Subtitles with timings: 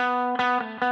[0.00, 0.89] Música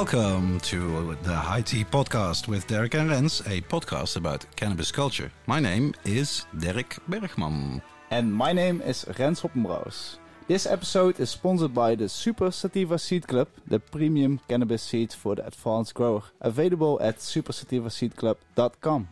[0.00, 5.30] Welcome to the High Tea Podcast with Derek and Rens, a podcast about cannabis culture.
[5.46, 7.82] My name is Derek Bergman.
[8.10, 10.16] And my name is Rens Hoppenbrouws.
[10.48, 15.34] This episode is sponsored by the Super Sativa Seed Club, the premium cannabis seed for
[15.34, 19.08] the advanced grower, available at supersativaseedclub.com.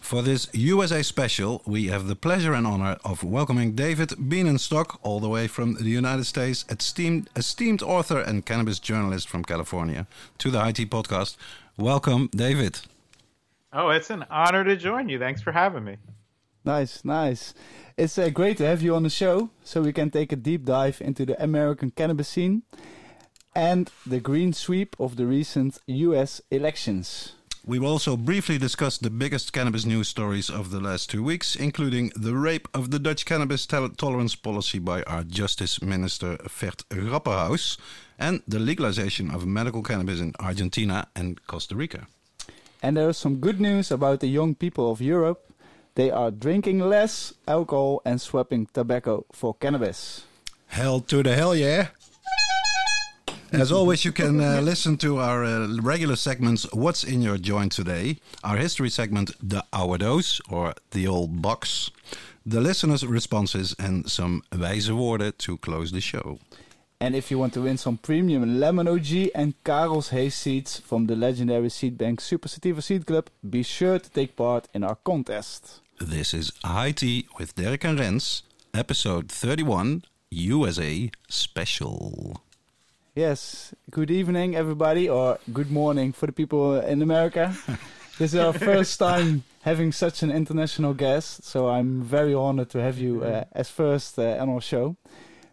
[0.00, 5.20] For this USA special, we have the pleasure and honor of welcoming David Bienenstock, all
[5.20, 10.06] the way from the United States, esteemed, esteemed author and cannabis journalist from California,
[10.38, 11.36] to the High Tea Podcast.
[11.76, 12.80] Welcome, David.
[13.72, 15.18] Oh, it's an honor to join you.
[15.18, 15.96] Thanks for having me.
[16.64, 17.54] Nice, nice.
[17.96, 20.64] It's uh, great to have you on the show so we can take a deep
[20.64, 22.62] dive into the American cannabis scene
[23.54, 27.34] and the green sweep of the recent US elections.
[27.66, 31.54] We will also briefly discuss the biggest cannabis news stories of the last two weeks,
[31.54, 37.76] including the rape of the Dutch cannabis tolerance policy by our Justice Minister Ferd Grapperhaus
[38.18, 42.06] and the legalization of medical cannabis in Argentina and Costa Rica.
[42.82, 45.52] And there is some good news about the young people of Europe.
[45.96, 50.24] They are drinking less alcohol and swapping tobacco for cannabis.
[50.68, 51.88] Hell to the hell, yeah!
[53.52, 57.72] As always, you can uh, listen to our uh, regular segments What's in Your Joint
[57.72, 61.90] Today, our history segment The Hour Dose or The Old Box,
[62.46, 66.38] the listeners' responses, and some wijze woorden to close the show.
[67.00, 71.06] And if you want to win some premium Lemon OG and Karel's Haze seeds from
[71.06, 74.96] the legendary seed bank Super Sativa Seed Club, be sure to take part in our
[74.96, 75.80] contest.
[75.98, 82.40] This is High Tea with Derek and Rens, episode 31, USA Special.
[83.14, 87.52] Yes, good evening, everybody, or good morning for the people in America.
[88.18, 92.78] this is our first time having such an international guest, so I'm very honored to
[92.78, 94.96] have you uh, as first uh, on our show.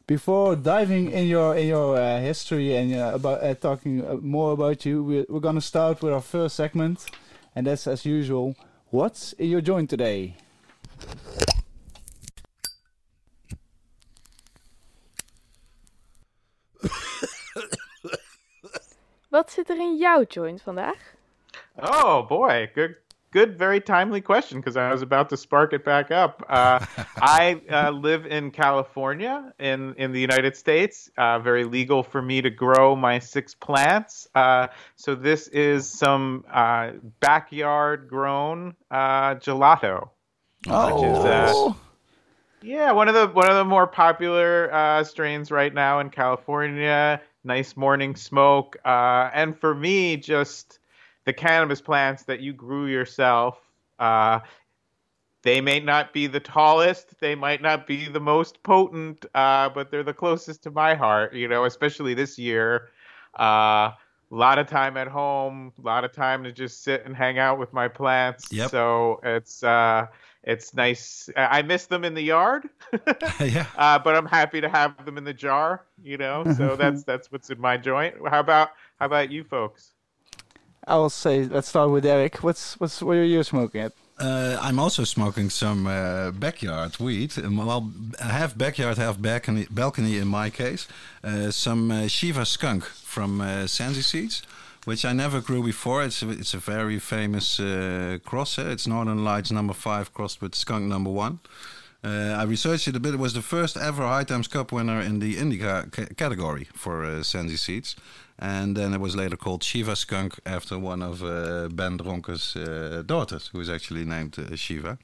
[0.05, 4.51] Before diving in your in your uh, history and uh, about uh, talking uh, more
[4.51, 7.07] about you, we're, we're going to start with our first segment,
[7.55, 8.55] and that's as usual.
[8.91, 10.37] What's in your joint today?
[19.37, 20.97] Wat zit er in jouw joint vandaag?
[21.75, 22.95] Oh boy, good,
[23.29, 26.43] good, very timely question because I was about to spark it back up.
[26.49, 26.83] Uh,
[27.21, 31.11] I uh, live in California in in the United States.
[31.17, 34.27] Uh, very legal for me to grow my six plants.
[34.33, 40.09] Uh, so this is some uh, backyard grown uh, gelato.
[40.67, 45.99] Oh, Which is, Yeah, one of the one of the more popular strains right now
[45.99, 48.77] in California nice morning smoke.
[48.85, 50.79] Uh, and for me, just
[51.25, 53.59] the cannabis plants that you grew yourself.
[53.97, 54.39] Uh,
[55.41, 59.89] they may not be the tallest, they might not be the most potent, uh, but
[59.89, 61.33] they're the closest to my heart.
[61.33, 62.89] You know, especially this year.
[63.39, 63.91] Uh,
[64.29, 67.39] a lot of time at home, a lot of time to just sit and hang
[67.39, 68.51] out with my plants.
[68.51, 68.71] Yep.
[68.71, 70.07] So it's uh,
[70.47, 71.29] it's nice.
[71.35, 72.69] I miss them in the yard,
[73.39, 73.67] yeah.
[73.77, 75.85] uh, but I'm happy to have them in the jar.
[76.01, 78.15] You know, so that's that's what's in my joint.
[78.29, 78.69] How about
[78.99, 79.93] how about you folks?
[80.87, 82.43] I'll say let's start with Eric.
[82.43, 83.93] What's what's what are you smoking at?
[84.19, 87.37] Uh, I'm also smoking some uh, backyard weed.
[87.37, 90.87] Um, Well, half backyard, half balcony, balcony in my case.
[91.23, 94.41] Uh, some uh, Shiva skunk from uh, Sensi Seeds,
[94.87, 96.01] which I never grew before.
[96.05, 98.57] It's a, it's a very famous uh, cross.
[98.57, 98.71] eh?
[98.71, 101.39] It's Northern Lights number five crossed with skunk number one.
[102.01, 103.13] Uh, I researched it a bit.
[103.13, 107.03] It was the first ever High Times Cup winner in the Indica ca- category for
[107.03, 107.97] uh, Sensi Seeds.
[108.39, 113.01] And then it was later called Shiva Skunk after one of uh, Ben Dronkers' uh,
[113.01, 114.99] daughters, who was actually named uh, Shiva.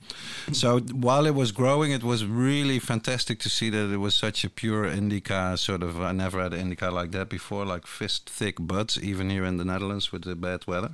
[0.51, 4.43] so while it was growing, it was really fantastic to see that it was such
[4.43, 5.99] a pure indica sort of.
[5.99, 9.57] I never had an indica like that before, like fist thick buds, even here in
[9.57, 10.91] the Netherlands with the bad weather.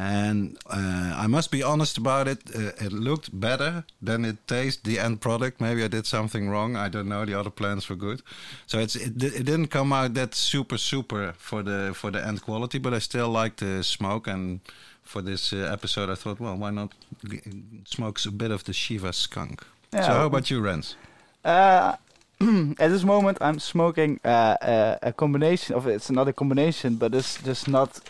[0.00, 2.38] And uh, I must be honest about it.
[2.54, 4.80] Uh, it looked better than it tastes.
[4.82, 5.60] The end product.
[5.60, 6.74] Maybe I did something wrong.
[6.74, 7.26] I don't know.
[7.26, 8.22] The other plans were good,
[8.66, 12.40] so it's it, it didn't come out that super super for the for the end
[12.40, 12.78] quality.
[12.78, 14.26] But I still like the smoke.
[14.26, 14.60] And
[15.02, 16.92] for this uh, episode, I thought, well, why not
[17.28, 17.42] g-
[17.84, 19.66] smoke a bit of the Shiva skunk?
[19.92, 20.06] Yeah.
[20.06, 20.96] So how about you, Rens?
[21.44, 21.96] Uh,
[22.78, 27.42] at this moment, I'm smoking uh, uh, a combination of it's another combination, but it's
[27.42, 28.00] just not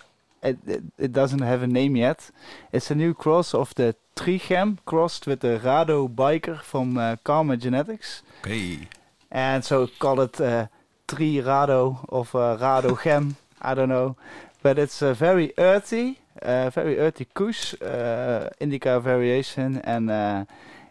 [0.42, 2.30] it, it, it doesn't have a name yet.
[2.72, 7.56] It's a new cross of the Trigem crossed with the Rado Biker from uh, Karma
[7.56, 8.22] Genetics.
[8.42, 8.88] Okay.
[9.30, 10.66] And so call it uh,
[11.08, 13.36] Tri Rado of uh, Rado Gem.
[13.62, 14.16] I don't know.
[14.62, 20.44] But it's a very earthy, uh, very earthy kush, uh, indica variation, and uh,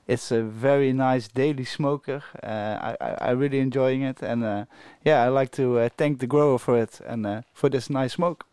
[0.08, 2.24] it's a very nice daily smoker.
[2.42, 2.48] Uh,
[2.82, 4.66] I, I I really enjoying it, and uh,
[5.06, 8.14] yeah, I like to uh, thank the grower for it and uh, for this nice
[8.14, 8.46] smoke.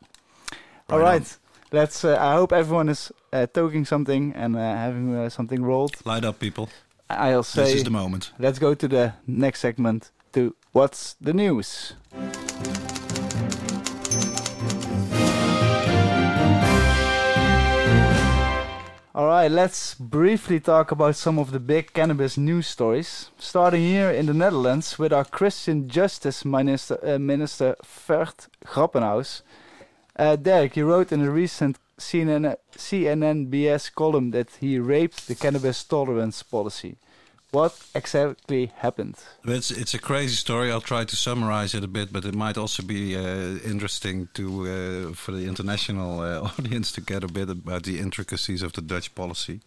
[0.88, 1.26] All Right on.
[1.72, 2.04] let's.
[2.04, 5.96] Uh, I hope everyone is uh, toking something and uh, having uh, something rolled.
[6.04, 6.68] Light up, people.
[7.10, 7.64] I'll say.
[7.64, 8.32] this is the moment.
[8.38, 11.94] Let's go to the next segment to what's the news.
[19.14, 23.30] All right, let's briefly talk about some of the big cannabis news stories.
[23.38, 28.34] Starting here in the Netherlands with our Christian Justice Minister, uh, Minister Ferd
[28.66, 29.40] Grapperhaus.
[30.18, 35.34] Uh, Derek, you wrote in a recent CNN, CNN BS column that he raped the
[35.34, 36.96] cannabis tolerance policy.
[37.52, 39.16] What exactly happened?
[39.44, 40.70] It's it's a crazy story.
[40.70, 44.44] I'll try to summarize it a bit, but it might also be uh, interesting to
[44.66, 48.82] uh, for the international uh, audience to get a bit about the intricacies of the
[48.82, 49.60] Dutch policy.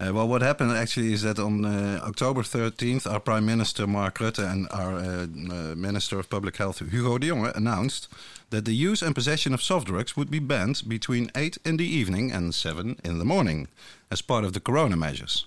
[0.00, 4.16] Uh, well, what happened actually is that on uh, October 13th, our Prime Minister Mark
[4.18, 8.08] Rutte and our uh, uh, Minister of Public Health Hugo de Jonge announced
[8.48, 11.84] that the use and possession of soft drugs would be banned between 8 in the
[11.84, 13.68] evening and 7 in the morning
[14.10, 15.44] as part of the corona measures.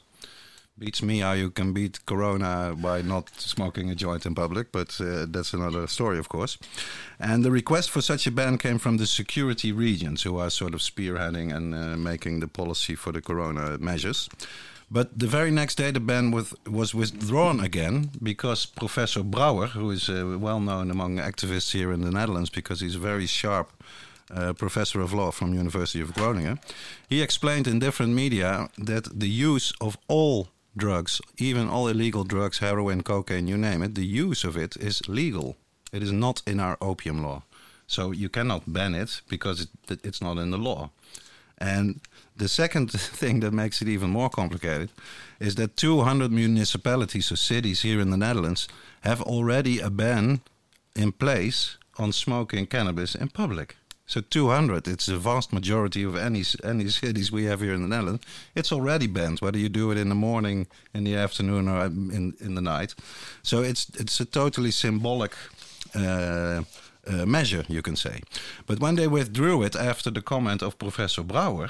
[0.84, 5.00] Beats me how you can beat Corona by not smoking a joint in public, but
[5.00, 6.58] uh, that's another story, of course.
[7.22, 10.74] And the request for such a ban came from the security regions, who are sort
[10.74, 14.28] of spearheading and uh, making the policy for the Corona measures.
[14.92, 19.90] But the very next day, the ban with, was withdrawn again because Professor Brouwer, who
[19.90, 23.72] is uh, well known among activists here in the Netherlands because he's a very sharp
[24.34, 26.60] uh, professor of law from University of Groningen,
[27.08, 32.60] he explained in different media that the use of all drugs, even all illegal drugs,
[32.60, 35.56] heroin, cocaine, you name it, the use of it is legal.
[35.92, 37.44] It is not in our opium law.
[37.88, 40.90] So you cannot ban it because it, it's not in the law.
[41.58, 42.02] And
[42.36, 44.90] the second thing that makes it even more complicated
[45.40, 48.68] is that 200 municipalities or cities here in the Netherlands
[49.02, 50.42] have already a ban
[50.96, 53.76] in place on smoking cannabis in public.
[54.14, 57.88] So 200, it's the vast majority of any any cities we have here in the
[57.88, 58.24] Netherlands.
[58.54, 62.34] It's already banned, whether you do it in the morning, in the afternoon, or in
[62.40, 62.94] in the night.
[63.42, 65.32] So it's it's a totally symbolic
[65.96, 66.62] uh,
[67.08, 68.22] uh, measure, you can say.
[68.66, 71.70] But when they withdrew it after the comment of Professor Brouwer,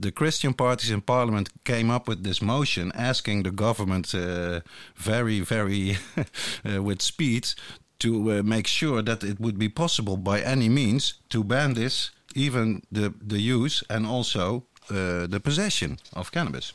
[0.00, 4.60] the Christian parties in Parliament came up with this motion asking the government uh,
[4.96, 5.96] very, very
[6.64, 7.54] uh, with speed
[8.00, 12.10] to uh, make sure that it would be possible by any means to ban this,
[12.34, 16.72] even the, the use and also uh, the possession of cannabis.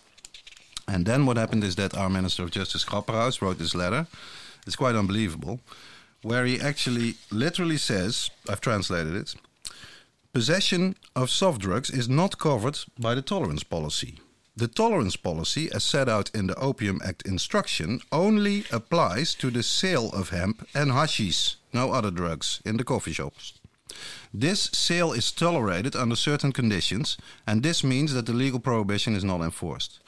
[0.88, 4.08] And then what happened is that our Minister of Justice Grapperhaus wrote this letter.
[4.68, 5.60] It's quite unbelievable,
[6.22, 9.36] where he actually literally says, I've translated it,
[10.34, 14.20] possession of soft drugs is not covered by the tolerance policy.
[14.58, 19.62] The tolerance policy, as set out in the Opium Act instruction, only applies to the
[19.62, 23.60] sale of hemp and hashish, no other drugs, in the coffee shops.
[24.34, 29.26] This sale is tolerated under certain conditions, and this means that the legal prohibition is
[29.26, 30.00] not enforced.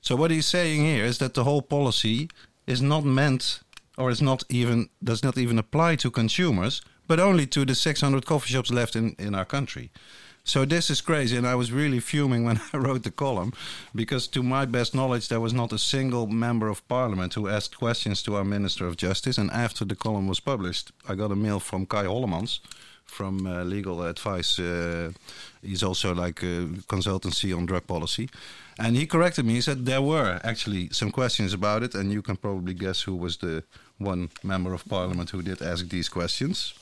[0.00, 2.30] So what he's saying here is that the whole policy
[2.66, 3.60] is not meant,
[3.98, 8.24] or is not even does not even apply to consumers, but only to the 600
[8.24, 9.90] coffee shops left in in our country.
[10.44, 13.52] So this is crazy, and I was really fuming when I wrote the column,
[13.94, 17.78] because to my best knowledge, there was not a single member of parliament who asked
[17.78, 19.38] questions to our Minister of Justice.
[19.38, 22.58] And after the column was published, I got a mail from Kai Hollemans
[23.04, 24.58] from uh, legal advice.
[24.58, 25.12] Uh,
[25.62, 28.28] he's also like a consultancy on drug policy,
[28.78, 29.54] and he corrected me.
[29.54, 33.14] He said there were actually some questions about it, and you can probably guess who
[33.14, 33.62] was the
[33.98, 36.74] one member of parliament who did ask these questions.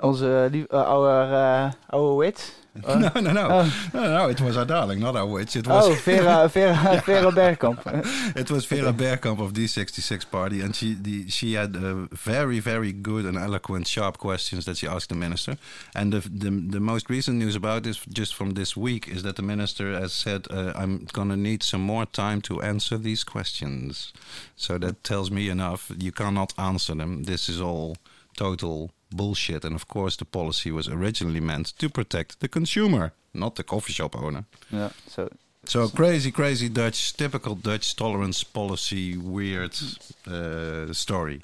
[0.00, 2.40] Onze uh, our, uh, our witch?
[2.84, 3.90] Uh, no, no, no, Oh.
[3.92, 4.28] no, no.
[4.28, 5.56] It was our darling, not our witch.
[5.56, 7.80] It was oh, Vera, Vera, Vera Bergkamp.
[8.36, 12.92] it was Vera Bergkamp of D66 Party, and she the, she had uh, very very
[12.92, 15.56] good and eloquent, sharp questions that she asked the minister.
[15.96, 19.34] And the, the the most recent news about this, just from this week, is that
[19.34, 24.12] the minister has said, uh, "I'm gonna need some more time to answer these questions."
[24.54, 25.90] So that tells me enough.
[25.98, 27.24] You cannot answer them.
[27.24, 27.96] This is all
[28.36, 29.64] total bullshit.
[29.64, 33.92] And of course, the policy was originally meant to protect the consumer, not the coffee
[33.92, 34.44] shop owner.
[34.70, 35.28] yeah, so
[35.64, 39.74] So crazy, crazy Dutch, typical Dutch tolerance policy, weird
[40.26, 41.42] uh, story.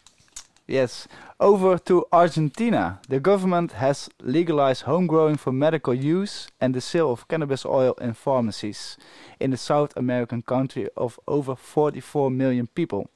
[0.66, 1.06] Yes.
[1.38, 2.98] Over to Argentina.
[3.08, 7.94] The government has legalized home growing for medical use and the sale of cannabis oil
[8.00, 8.96] in pharmacies
[9.38, 13.10] in the South American country of over 44 million people.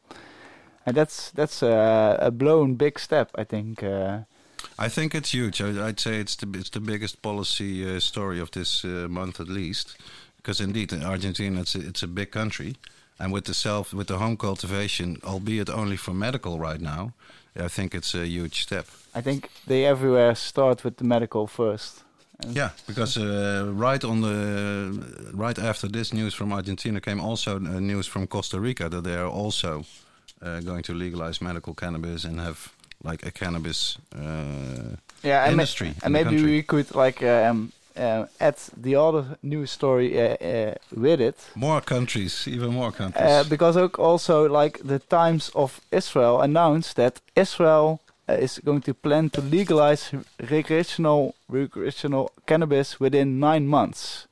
[0.85, 3.83] And that's that's a, a blown big step, I think.
[3.83, 4.19] Uh,
[4.79, 5.61] I think it's huge.
[5.61, 9.41] I, would say it's the it's the biggest policy uh, story of this uh, month
[9.41, 9.97] at least,
[10.37, 12.77] because indeed in Argentina it's a, it's a big country,
[13.19, 17.13] and with the self with the home cultivation, albeit only for medical right now,
[17.57, 18.87] I think it's a huge step.
[19.15, 22.05] I think they everywhere start with the medical first.
[22.47, 24.93] Yeah, because uh, right on the
[25.35, 29.17] right after this news from Argentina came also uh, news from Costa Rica that they
[29.17, 29.85] are also
[30.41, 35.95] uh, going to legalize medical cannabis and have like a cannabis uh, yeah, industry.
[36.03, 40.37] And, ma and maybe we could like um, uh, add the other news story uh,
[40.37, 41.37] uh, with it.
[41.55, 43.49] More countries, even more countries.
[43.49, 49.41] because also like the Times of Israel announced that Israel is going to plan to
[49.41, 50.13] legalize
[50.51, 54.27] recreational recreational cannabis within nine months.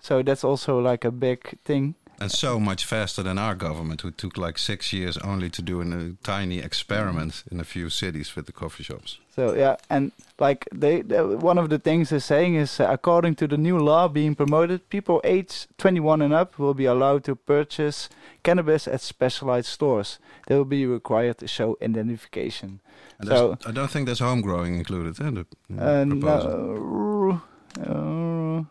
[0.00, 1.94] So that's also like a big thing.
[2.20, 5.80] And so much faster than our government, who took like six years only to do
[5.80, 9.18] a tiny experiment in a few cities with the coffee shops.
[9.34, 13.34] So yeah, and like they, they one of the things they're saying is, uh, according
[13.36, 17.34] to the new law being promoted, people aged 21 and up will be allowed to
[17.34, 18.08] purchase
[18.44, 20.18] cannabis at specialized stores.
[20.46, 22.80] They will be required to show identification.
[23.18, 25.46] And so I don't think there's home growing included in the,
[25.78, 26.04] uh.
[26.04, 27.40] No,
[27.80, 28.62] uh,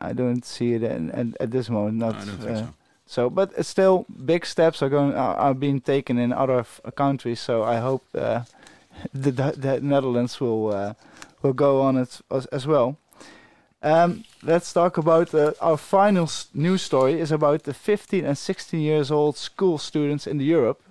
[0.00, 1.96] I don't see it in, in, at this moment.
[1.96, 2.26] Not.
[2.26, 2.68] No, so.
[3.06, 3.30] so.
[3.30, 7.40] but still, big steps are going are, are being taken in other countries.
[7.40, 8.42] So I hope uh,
[9.14, 10.94] the, the Netherlands will uh,
[11.42, 12.98] will go on it as, as well.
[13.82, 17.20] Um, let's talk about uh, our final news story.
[17.20, 20.82] is about the 15 and 16 years old school students in Europe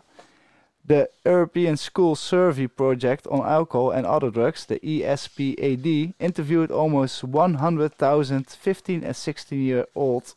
[0.88, 8.48] the European School Survey Project on Alcohol and Other Drugs, the ESPAD, interviewed almost 100,000
[8.48, 10.36] 15 and 16 year old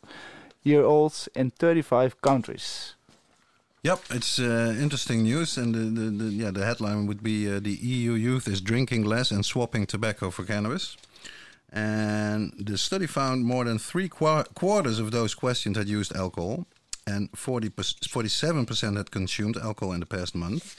[0.63, 2.95] year olds in 35 countries.
[3.83, 7.59] Yep, it's uh, interesting news, and the, the, the, yeah the headline would be uh,
[7.61, 10.97] the EU youth is drinking less and swapping tobacco for cannabis.
[11.71, 16.65] And the study found more than three qu quarters of those questioned had used alcohol,
[17.09, 20.75] and 40 47% had consumed alcohol in the past month.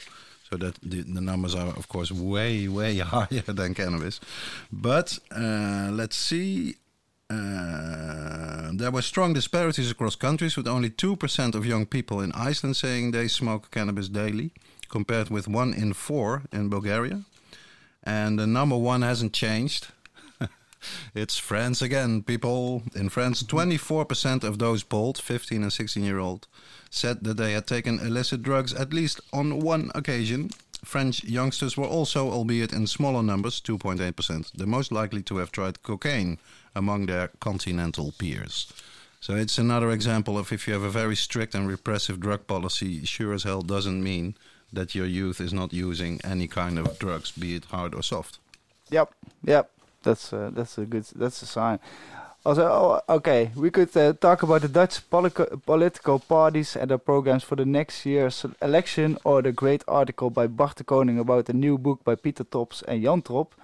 [0.51, 4.21] So that the, the numbers are, of course, way, way higher than cannabis.
[4.73, 6.75] But uh, let's see.
[7.31, 12.77] Uh, there were strong disparities across countries, with only 2% of young people in Iceland
[12.77, 14.51] saying they smoke cannabis daily,
[14.89, 17.23] compared with 1 in 4 in Bulgaria.
[18.03, 19.93] And the number one hasn't changed
[21.15, 22.83] it's France again, people.
[22.95, 26.47] In France, 24% of those polled, 15 and 16 year old,
[26.91, 30.51] said that they had taken illicit drugs at least on one occasion.
[30.85, 35.83] French youngsters were also, albeit in smaller numbers, 2.8%, the most likely to have tried
[35.83, 36.39] cocaine
[36.75, 38.73] among their continental peers.
[39.21, 43.05] So it's another example of if you have a very strict and repressive drug policy,
[43.05, 44.35] sure as hell doesn't mean
[44.73, 48.39] that your youth is not using any kind of drugs, be it hard or soft.
[48.91, 49.13] Yep,
[49.45, 49.71] yep.
[50.03, 51.79] That's that's a good that's a sign.
[52.43, 57.45] Also, oh, okay, we could uh, talk about the Dutch political parties and their programs
[57.45, 61.53] for the next year's election, or the great article by Bart de Koning about the
[61.53, 63.55] new book by Peter Tops and Jan Tromp.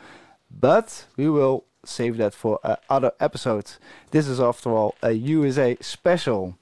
[0.50, 3.78] But we will save that for uh, other episodes.
[4.10, 6.58] This is, after all, a USA special.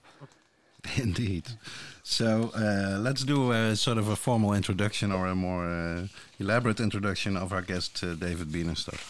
[0.96, 1.48] Indeed.
[2.04, 6.06] So uh, let's do a sort of a formal introduction or a more uh,
[6.38, 9.00] elaborate introduction of our guest, uh, David Bienenstock.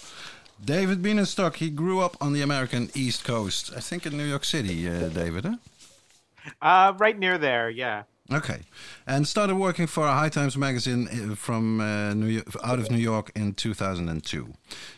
[0.62, 3.72] David Bienenstock, he grew up on the American East Coast.
[3.76, 5.56] I think in New York City, uh, David, huh?
[6.60, 8.02] Uh, right near there, yeah.
[8.32, 8.60] Okay,
[9.06, 12.90] and started working for a High Times magazine uh, from uh, New York, out of
[12.90, 14.54] New York in 2002.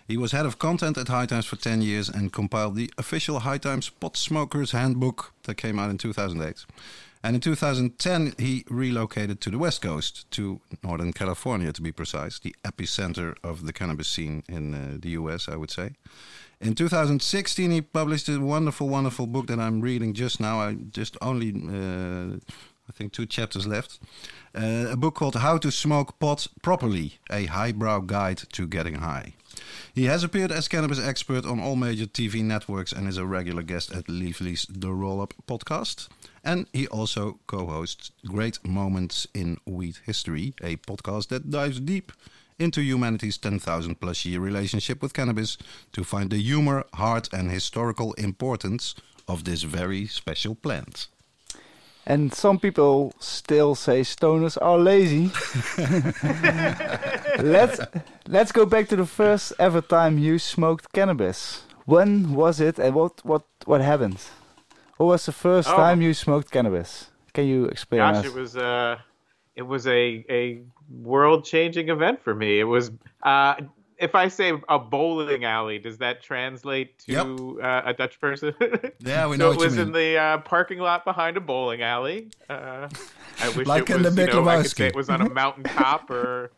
[0.06, 3.40] He was head of content at High Times for 10 years and compiled the official
[3.40, 6.66] High Times Pot Smokers Handbook that came out in 2008.
[7.26, 12.38] And in 2010, he relocated to the West Coast, to Northern California to be precise,
[12.38, 15.90] the epicenter of the cannabis scene in uh, the US, I would say.
[16.60, 20.60] In 2016, he published a wonderful, wonderful book that I'm reading just now.
[20.60, 22.36] I just only, uh,
[22.88, 23.98] I think, two chapters left.
[24.54, 29.34] Uh, a book called How to Smoke Pot Properly A Highbrow Guide to Getting High.
[29.92, 33.64] He has appeared as cannabis expert on all major TV networks and is a regular
[33.64, 36.06] guest at Leafly's The Roll Up podcast.
[36.46, 42.12] And he also co hosts Great Moments in Weed History, a podcast that dives deep
[42.56, 45.58] into humanity's 10,000 plus year relationship with cannabis
[45.92, 48.94] to find the humor, heart, and historical importance
[49.26, 51.08] of this very special plant.
[52.06, 55.32] And some people still say stoners are lazy.
[57.42, 57.80] let's
[58.28, 61.64] let's go back to the first ever time you smoked cannabis.
[61.86, 64.20] When was it, and what what what happened?
[64.96, 65.76] What was the first Oh.
[65.76, 67.10] time you smoked cannabis?
[67.34, 68.24] Can you explain Gosh, us?
[68.24, 68.98] it was uh,
[69.54, 70.62] it was a a
[71.02, 72.60] world changing event for me.
[72.60, 72.90] It was
[73.22, 73.54] uh,
[73.98, 77.64] if I say a bowling alley, does that translate to Yep.
[77.64, 78.54] uh, a Dutch person?
[79.00, 81.40] Yeah, we so know it what you was in the uh, parking lot behind a
[81.40, 82.28] bowling alley.
[82.48, 82.88] Uh,
[83.40, 85.20] I wish Like it in was, the you know, I could say it was on
[85.20, 86.50] a mountain top or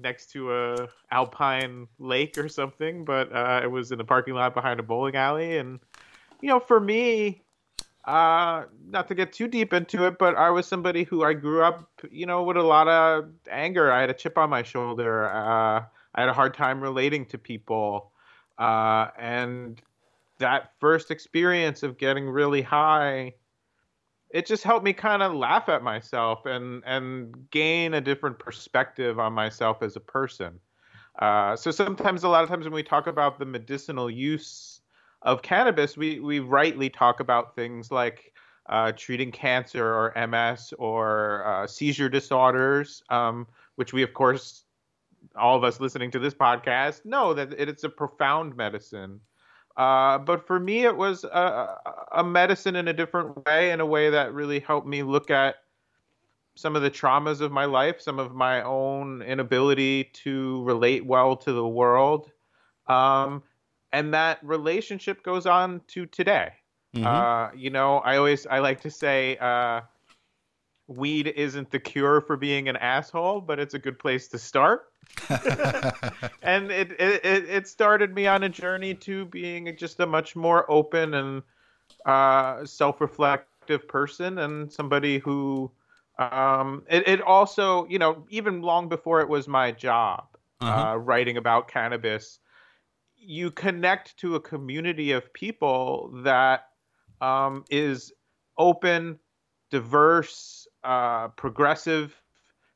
[0.00, 4.54] next to a alpine lake or something, but uh, it was in the parking lot
[4.54, 5.58] behind a bowling alley.
[5.58, 5.78] And
[6.40, 7.42] you know, for me,
[8.04, 11.62] uh, not to get too deep into it, but I was somebody who I grew
[11.62, 13.92] up, you know, with a lot of anger.
[13.92, 15.26] I had a chip on my shoulder.
[15.28, 18.10] Uh, I had a hard time relating to people,
[18.58, 19.80] uh, and
[20.38, 23.34] that first experience of getting really high
[24.32, 29.18] it just helped me kind of laugh at myself and and gain a different perspective
[29.18, 30.58] on myself as a person
[31.18, 34.80] uh, so sometimes a lot of times when we talk about the medicinal use
[35.22, 38.32] of cannabis we we rightly talk about things like
[38.68, 44.64] uh, treating cancer or ms or uh, seizure disorders um, which we of course
[45.36, 49.20] all of us listening to this podcast know that it, it's a profound medicine
[49.76, 51.76] uh, but for me, it was a,
[52.12, 55.56] a medicine in a different way, in a way that really helped me look at
[56.54, 61.36] some of the traumas of my life, some of my own inability to relate well
[61.36, 62.30] to the world.
[62.86, 63.42] Um,
[63.92, 66.52] and that relationship goes on to today.
[66.94, 67.06] Mhm.
[67.06, 69.82] Uh, you know, I always I like to say uh,
[70.88, 74.88] weed isn't the cure for being an asshole, but it's a good place to start.
[76.42, 80.36] and it, it it it started me on a journey to being just a much
[80.36, 81.42] more open and
[82.06, 85.70] uh, self-reflective person and somebody who
[86.18, 90.24] um, it, it also you know even long before it was my job
[90.60, 90.86] Uh-huh.
[90.86, 92.38] uh, writing about cannabis
[93.22, 96.68] you connect to a community of people that
[97.20, 98.12] um, is
[98.58, 99.18] open
[99.70, 102.14] diverse uh, progressive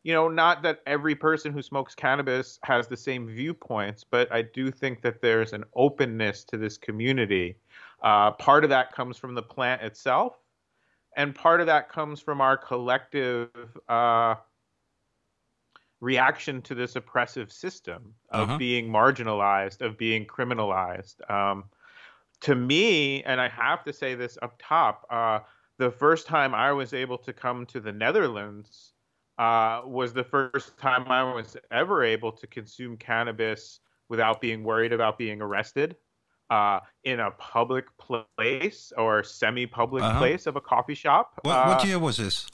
[0.07, 4.43] you know, not that every person who smokes cannabis has the same viewpoints, but I
[4.43, 7.57] do think that there's an openness to this community.
[8.05, 10.37] Uh, part of that comes from the plant itself,
[11.17, 13.49] and part of that comes from our collective
[13.89, 14.37] uh,
[16.01, 18.59] reaction to this oppressive system of Uh-huh.
[18.59, 21.29] being marginalized, of being criminalized.
[21.31, 21.65] Um,
[22.43, 25.41] to me, and I have to say this up top, uh,
[25.79, 28.93] the first time I was able to come to the Netherlands
[29.39, 34.93] uh, was the first time I was ever able to consume cannabis without being worried
[34.93, 35.97] about being arrested
[36.49, 40.19] uh, in a public place or semi-public Uh-huh.
[40.19, 41.33] place of a coffee shop.
[41.43, 42.47] What, Uh, what year was this?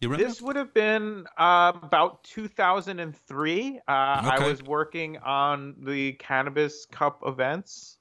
[0.00, 0.28] You remember?
[0.28, 3.78] this would have been uh, about 2003.
[3.78, 7.98] Uh, I was working on the Cannabis Cup events.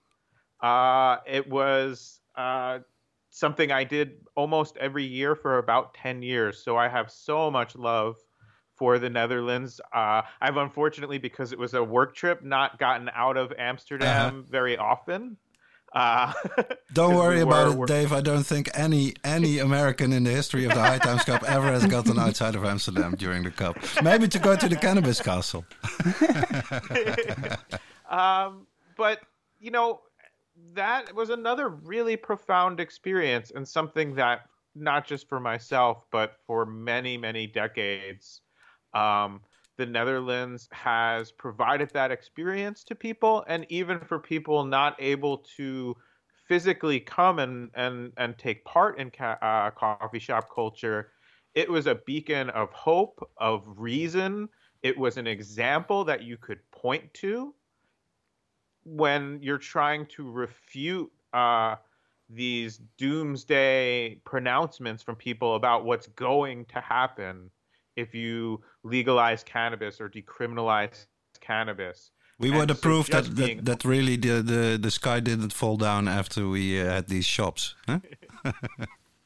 [0.61, 2.79] Uh, it was uh,
[3.31, 6.63] something I did almost every year for about 10 years.
[6.63, 8.17] So I have so much love
[8.75, 9.81] for the Netherlands.
[9.91, 14.77] Uh, I've unfortunately, because it was a work trip, not gotten out of Amsterdam very
[14.77, 15.37] often.
[15.93, 16.33] Uh,
[16.93, 18.11] don't worry we about it, Dave.
[18.13, 21.71] I don't think any any American in the history of the High Times Cup ever
[21.71, 23.77] has gotten outside of Amsterdam during the cup.
[24.03, 25.65] Maybe to go to the cannabis castle.
[28.09, 29.21] um, but
[29.59, 30.01] you know,
[30.73, 34.41] that was another really profound experience and something that
[34.75, 38.41] not just for myself, but for many, many decades,
[38.93, 39.41] um,
[39.77, 45.95] the Netherlands has provided that experience to people, and even for people not able to
[46.47, 51.11] physically come and and and take part in ca- uh, coffee shop culture,
[51.55, 54.49] it was a beacon of hope, of reason.
[54.83, 57.53] It was an example that you could point to
[58.83, 61.75] when you're trying to refute uh,
[62.29, 67.51] these doomsday pronouncements from people about what's going to happen
[67.97, 71.07] if you legalize cannabis or decriminalize
[71.41, 72.11] cannabis.
[72.39, 75.53] We And were the so proof that, that, that really the, the, the sky didn't
[75.53, 77.75] fall down after we uh, had these shops.
[77.87, 77.99] Huh?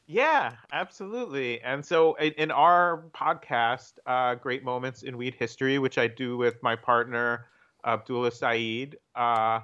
[0.06, 1.60] Yeah, absolutely.
[1.62, 6.36] And so in, in our podcast, uh, Great Moments in Weed History, which I do
[6.36, 7.46] with my partner,
[7.86, 9.60] Abdullah Saeed, uh,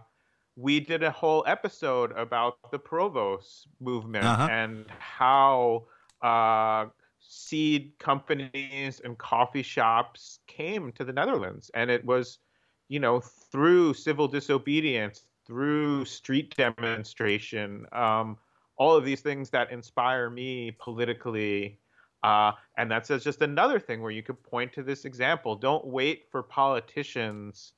[0.57, 4.49] we did a whole episode about the Provos movement Uh-huh.
[4.51, 5.85] and how
[6.23, 6.87] uh,
[7.31, 11.71] seed companies and coffee shops came to the Netherlands.
[11.75, 12.39] And it was,
[12.89, 18.39] you know, through civil disobedience, through street demonstration, um,
[18.77, 21.79] all of these things that inspire me politically.
[22.23, 25.55] Uh, and that's just another thing where you could point to this example.
[25.55, 27.75] Don't wait for politicians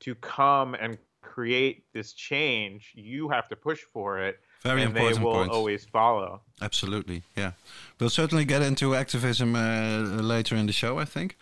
[0.00, 2.92] to come and create this change.
[2.94, 4.40] You have to push for it.
[4.64, 5.50] Very and important they will point.
[5.50, 6.40] always follow.
[6.62, 7.52] Absolutely, yeah.
[8.00, 11.36] We'll certainly get into activism uh, later in the show, I think.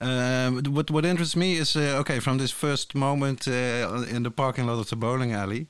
[0.00, 4.30] Um, what what interests me is uh, okay from this first moment uh, in the
[4.30, 5.66] parking lot of the bowling alley.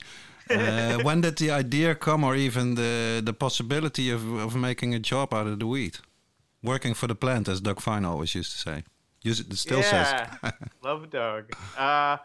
[0.50, 4.98] Uh, when did the idea come, or even the the possibility of of making a
[4.98, 5.98] job out of the weed,
[6.62, 8.84] working for the plant, as Doug Fine always used to say.
[9.22, 10.28] Use it still says.
[10.82, 11.52] love Doug.
[11.78, 12.16] Uh,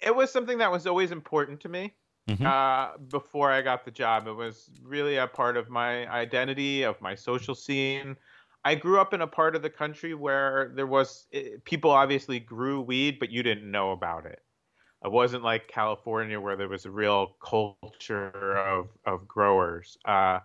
[0.00, 1.94] it was something that was always important to me.
[2.30, 2.50] Mhm.
[2.50, 7.00] Uh, before I got the job, it was really a part of my identity, of
[7.00, 8.16] my social scene.
[8.64, 12.40] I grew up in a part of the country where there was eh, people obviously
[12.40, 14.40] grew weed, but you didn't know about it.
[15.04, 19.98] It wasn't like California where there was a real culture of of growers.
[20.04, 20.40] Uh,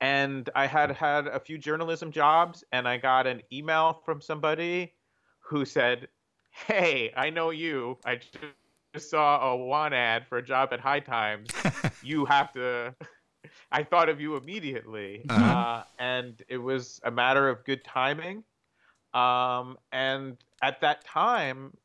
[0.00, 4.94] and I had had a few journalism jobs, and I got an email from somebody
[5.40, 6.08] who said,
[6.50, 7.98] "Hey, I know you.
[8.04, 8.38] I just
[9.00, 11.48] saw a one ad for a job at High Times.
[12.02, 12.94] you have to."
[13.72, 15.44] I thought of you immediately, Uh-huh.
[15.44, 18.42] uh, and it was a matter of good timing.
[19.14, 21.76] Um, and at that time,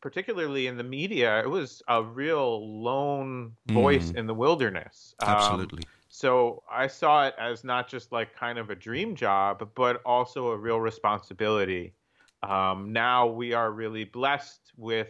[0.00, 4.16] particularly in the media, it was a real lone voice Mm.
[4.16, 5.14] in the wilderness.
[5.20, 5.82] Um, Absolutely.
[6.08, 10.48] so I saw it as not just like kind of a dream job, but also
[10.48, 11.94] a real responsibility.
[12.42, 15.08] Um, now we are really blessed with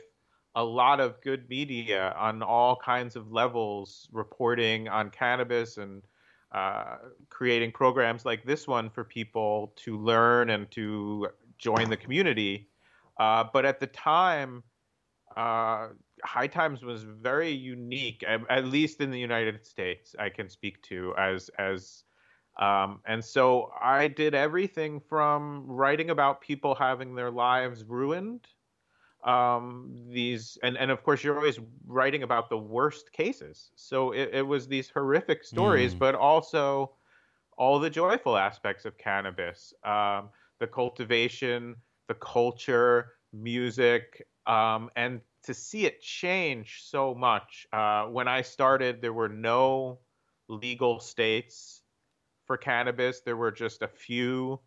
[0.55, 6.03] a lot of good media on all kinds of levels reporting on cannabis and
[6.53, 6.97] uh,
[7.29, 12.69] creating programs like this one for people to learn and to join the community.
[13.19, 14.63] Uh, but at the time,
[15.37, 15.89] uh,
[16.25, 20.17] High Times was very unique, at, at least in the United States.
[20.19, 22.05] I can speak to as as,
[22.59, 28.47] um, and so I did everything from writing about people having their lives ruined.
[29.29, 33.73] Um, these and and of course you're always writing about the worst cases.
[33.77, 35.99] So it, it was these horrific stories, Mm.
[35.99, 36.97] but also
[37.57, 41.77] all the joyful aspects of cannabis, um, the cultivation,
[42.09, 47.67] the culture, music, um, and to see it change so much.
[47.73, 50.01] Uh, when I started, there were no
[50.49, 51.83] legal states
[52.47, 53.21] for cannabis.
[53.23, 54.61] There were just a few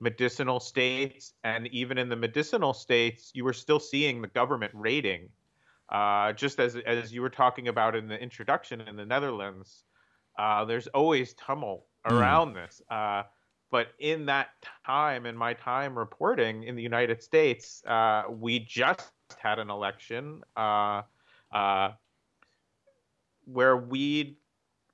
[0.00, 5.28] medicinal states, and even in the medicinal states, you were still seeing the government raiding.
[5.88, 9.84] Uh, just as as you were talking about in the introduction in the Netherlands,
[10.38, 12.82] uh, there's always tumult around this.
[12.90, 13.22] Uh,
[13.70, 14.48] but in that
[14.86, 20.42] time, in my time reporting in the United States, uh, we just had an election
[20.56, 21.02] uh,
[21.52, 21.90] uh,
[23.44, 24.36] where weed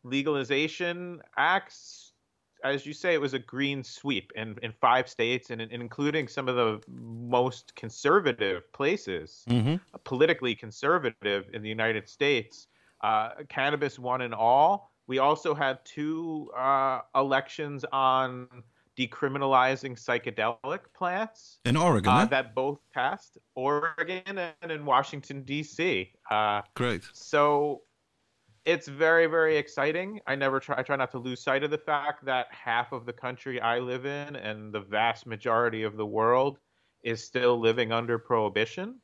[0.02, 2.12] legalization acts,
[2.64, 6.27] as you say, it was a green sweep in, in five states and, and including
[6.27, 12.66] some of the most conservative places, hmm politically conservative in the United States.
[13.03, 14.90] Uh, cannabis won in all.
[15.07, 18.48] We also had two uh, elections on
[18.98, 26.11] decriminalizing psychedelic plants In Oregon, uh, that both passed, Oregon and in Washington D.C.
[26.31, 27.03] Uh, Great.
[27.12, 27.83] so
[28.64, 30.20] it's very very exciting.
[30.27, 33.07] I never try I try not to lose sight of the fact that half of
[33.07, 36.59] the country I live in and the vast majority of the world
[37.03, 38.96] is still living under prohibition.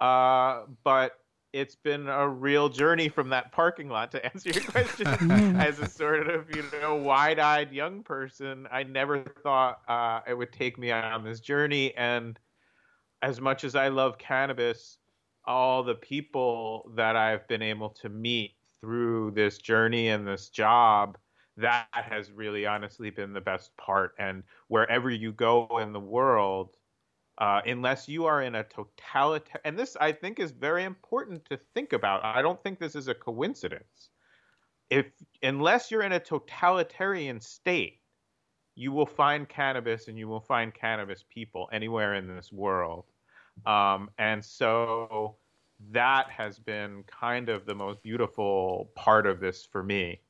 [0.00, 1.18] Uh, but
[1.52, 5.06] it's been a real journey from that parking lot to answer your question
[5.60, 10.52] as a sort of you know wide-eyed young person i never thought uh, it would
[10.52, 12.38] take me on this journey and
[13.22, 14.98] as much as i love cannabis
[15.46, 21.18] all the people that i've been able to meet through this journey and this job
[21.56, 26.76] that has really honestly been the best part and wherever you go in the world
[27.38, 31.58] uh, unless you are in a totalitarian, and this I think is very important to
[31.72, 32.24] think about.
[32.24, 34.10] I don't think this is a coincidence.
[34.90, 35.06] If
[35.42, 38.00] unless you're in a totalitarian state,
[38.74, 43.04] you will find cannabis and you will find cannabis people anywhere in this world,
[43.66, 45.36] um, and so
[45.92, 50.20] that has been kind of the most beautiful part of this for me.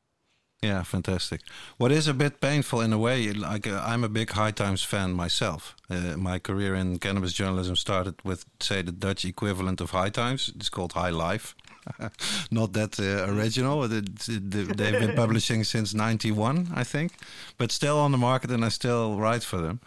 [0.62, 1.42] Yeah, fantastic.
[1.76, 4.82] What is a bit painful in a way, like uh, I'm a big High Times
[4.82, 5.76] fan myself.
[5.88, 10.50] Uh, my career in cannabis journalism started with, say, the Dutch equivalent of High Times.
[10.56, 11.54] It's called High Life.
[12.50, 13.84] Not that uh, original.
[13.84, 17.12] It- it- it- they've been publishing since '91, I think,
[17.56, 19.80] but still on the market, and I still write for them.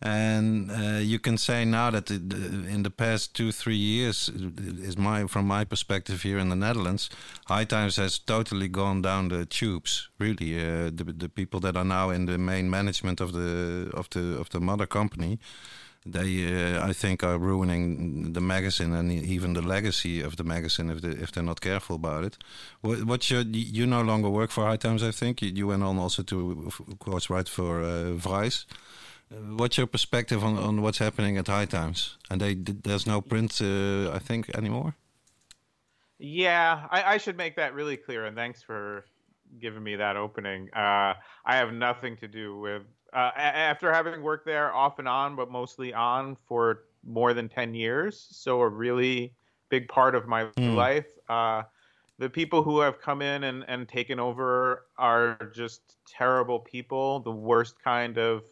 [0.00, 2.36] And uh, you can say now that the, the,
[2.68, 7.10] in the past two, three years, is my from my perspective here in the Netherlands,
[7.46, 10.08] High Times has totally gone down the tubes.
[10.18, 14.08] Really, uh, the the people that are now in the main management of the of
[14.10, 15.40] the of the mother company,
[16.06, 20.90] they uh, I think are ruining the magazine and even the legacy of the magazine
[20.90, 22.38] if they, if they're not careful about it.
[22.82, 25.02] What, what's you no longer work for High Times?
[25.02, 28.64] I think you, you went on also to of course write for uh, Vice.
[29.30, 32.16] What's your perspective on, on what's happening at High Times?
[32.30, 34.94] And they there's no print, uh, I think, anymore.
[36.18, 38.24] Yeah, I, I, should make that really clear.
[38.24, 39.04] And thanks for
[39.60, 40.68] giving me that opening.
[40.74, 41.14] Uh,
[41.44, 42.82] I have nothing to do with.
[43.12, 47.74] Uh, after having worked there off and on, but mostly on for more than ten
[47.74, 49.34] years, so a really
[49.68, 50.74] big part of my mm.
[50.74, 51.06] life.
[51.28, 51.62] Uh,
[52.18, 57.30] the people who have come in and, and taken over are just terrible people, the
[57.30, 58.42] worst kind of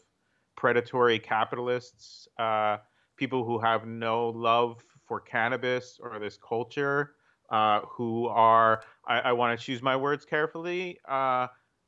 [0.56, 2.78] predatory capitalists, uh,
[3.16, 7.12] people who have no love for cannabis or this culture,
[7.50, 11.46] uh, who are, I, I want to choose my words carefully, uh,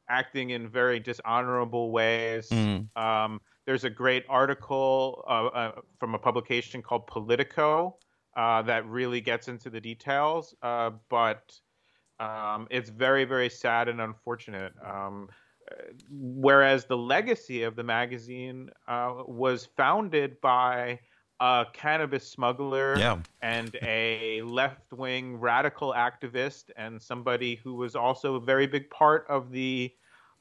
[0.08, 2.48] acting in very dishonorable ways.
[2.50, 2.96] Mm.
[2.96, 7.96] Um, there's a great article uh, uh, from a publication called Politico
[8.36, 11.60] uh, that really gets into the details, but
[12.20, 14.72] um, it's very, very sad and unfortunate.
[14.84, 15.28] Um,
[16.10, 20.98] whereas the legacy of the magazine uh, was founded by
[21.40, 23.18] a cannabis smuggler yeah.
[23.42, 29.24] and a left wing radical activist, and somebody who was also a very big part
[29.28, 29.92] of the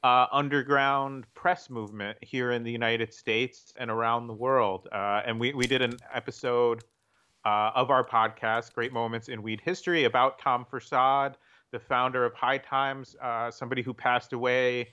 [0.03, 4.87] uh, underground press movement here in the United States and around the world.
[4.91, 6.83] Uh, and we, we did an episode
[7.45, 11.35] uh, of our podcast, Great Moments in Weed History, about Tom Forcade,
[11.71, 14.89] the founder of High Times, uh, somebody who passed away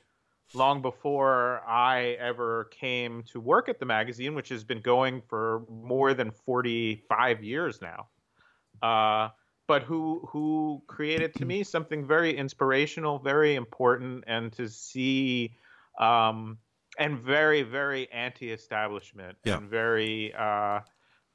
[0.52, 5.62] long before I ever came to work at the magazine, which has been going for
[5.68, 8.09] more than 45 years now.
[8.83, 9.30] Uh,
[9.66, 15.57] but who who created to me something very inspirational, very important, and to see,
[15.98, 16.59] um,
[16.98, 19.57] and very very anti-establishment yeah.
[19.57, 20.80] and very uh,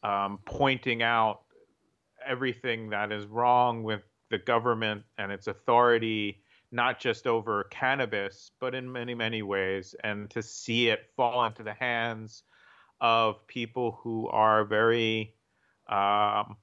[0.03, 1.41] um, pointing out
[2.25, 8.75] everything that is wrong with the government and its authority not just over cannabis, but
[8.75, 12.43] in many, many ways, and to see it fall into the hands
[13.01, 15.33] of people who are very
[15.87, 16.57] um,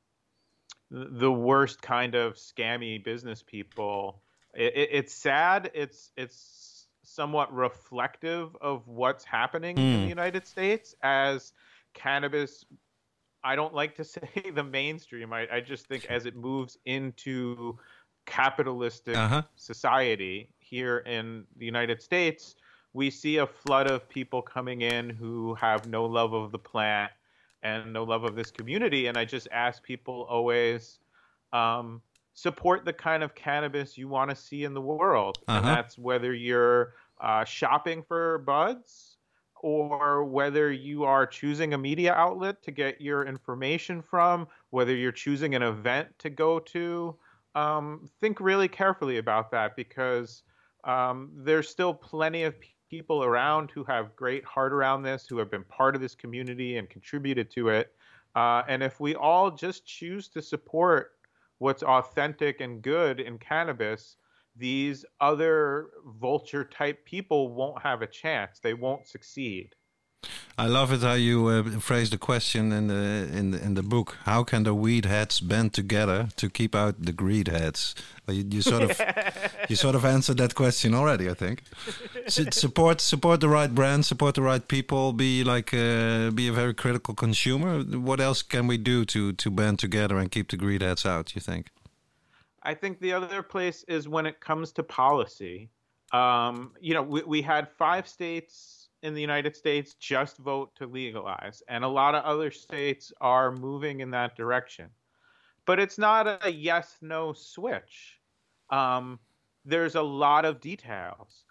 [0.91, 4.23] the worst kind of scammy business people.
[4.55, 5.71] It, it, it's sad.
[5.75, 9.81] It's it's somewhat reflective of what's happening mm.
[9.81, 10.09] in the hmm.
[10.09, 11.53] United States as
[11.95, 12.65] cannabis.
[13.43, 15.33] I don't like to say the mainstream.
[15.33, 17.79] I, I just think as it moves into
[18.27, 19.43] capitalistic uh-huh.
[19.57, 22.57] society here in the United States,
[22.93, 27.11] we see a flood of people coming in who have no love of the plant
[27.63, 29.07] and no love of this community.
[29.07, 30.99] And I just ask people always
[31.53, 32.03] um,
[32.35, 35.39] support the kind of cannabis you want to see in the world.
[35.49, 35.59] Uh-huh.
[35.59, 39.17] And that's whether you're uh, shopping for buds
[39.61, 45.13] or whether you are choosing a media outlet to get your information from, whether you're
[45.13, 47.17] choosing an event to go to
[47.57, 50.43] um, think really carefully about that because
[50.85, 52.55] um, there's still plenty of
[52.91, 56.77] people around who have great heart around this, who have been part of this community
[56.77, 57.93] and contributed to it.
[58.37, 61.13] Uh, and if we all just choose to support
[61.59, 64.17] what's authentic and good in cannabis,
[64.55, 65.89] these other
[66.21, 68.61] vulture type people won't have a chance.
[68.61, 69.75] They won't succeed.
[70.59, 73.83] I love it how you uh, phrase the question in the in the in the
[73.83, 74.17] book.
[74.25, 77.95] How can the weed heads band together to keep out the greed heads?
[78.27, 79.01] Well, you, you, sort of
[79.69, 81.29] you sort of answered that question already.
[81.29, 81.63] I think.
[82.27, 85.13] support support the right brand, support the right people.
[85.13, 87.83] Be like uh, be a very critical consumer.
[87.83, 91.35] What else can we do to to band together and keep the greed heads out?
[91.35, 91.67] You think?
[92.63, 95.69] I think the other place is when it comes to policy.
[96.13, 100.87] Um, you know, we, we had five states in the United States just vote to
[100.87, 104.89] legalize, and a lot of other states are moving in that direction.
[105.65, 108.21] But it's not a yes no switch.
[108.71, 109.19] Um,
[109.65, 111.45] there's a lot of details.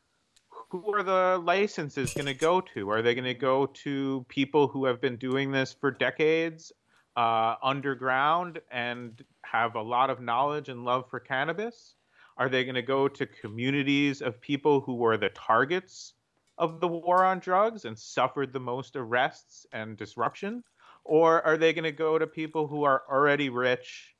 [0.69, 2.89] Who are the licenses going to go to?
[2.89, 6.71] Are they going to go to people who have been doing this for decades
[7.15, 11.95] uh, underground and have a lot of knowledge and love for cannabis?
[12.38, 16.14] Are they going to go to communities of people who were the targets
[16.58, 20.63] of the war on drugs and suffered the most arrests and disruption?
[21.04, 24.15] Or are they going to go to people who are already rich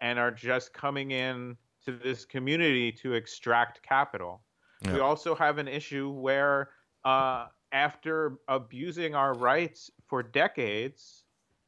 [0.00, 4.42] and are just coming in to this community to extract capital?
[4.82, 4.94] Yeah.
[4.94, 6.70] We also have an issue where
[7.04, 11.24] uh, after abusing our rights for decades,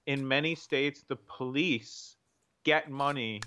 [0.06, 2.16] in many states, the police
[2.64, 3.40] get money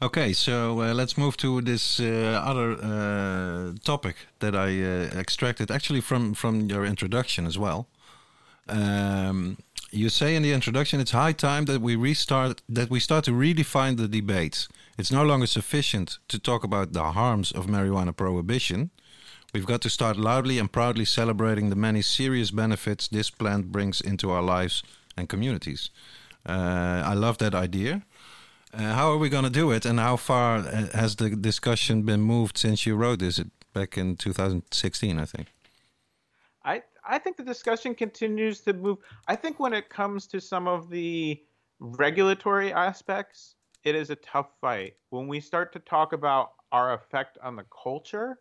[0.00, 5.70] Okay, so uh, let's move to this uh, other uh, topic that I uh, extracted
[5.70, 7.88] actually from from your introduction as well.
[8.68, 9.56] Um,
[9.90, 13.32] you say in the introduction it's high time that we restart that we start to
[13.32, 14.68] redefine the debates.
[14.98, 18.90] It's no longer sufficient to talk about the harms of marijuana prohibition.
[19.52, 24.00] We've got to start loudly and proudly celebrating the many serious benefits this plant brings
[24.00, 24.82] into our lives
[25.18, 25.90] and communities.
[26.46, 28.02] Uh, I love that idea.
[28.72, 32.02] Uh, how are we going to do it, and how far uh, has the discussion
[32.02, 33.40] been moved since you wrote this?
[33.74, 35.48] Back in 2016, I think.
[36.64, 38.98] I I think the discussion continues to move.
[39.26, 41.42] I think when it comes to some of the
[41.80, 44.96] regulatory aspects, it is a tough fight.
[45.10, 48.38] When we start to talk about our effect on the culture,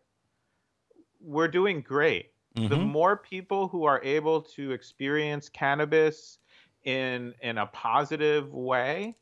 [1.21, 2.31] we're doing great.
[2.55, 2.87] The Mhm.
[2.87, 6.39] more people who are able to experience cannabis
[6.87, 9.13] in in a positive way,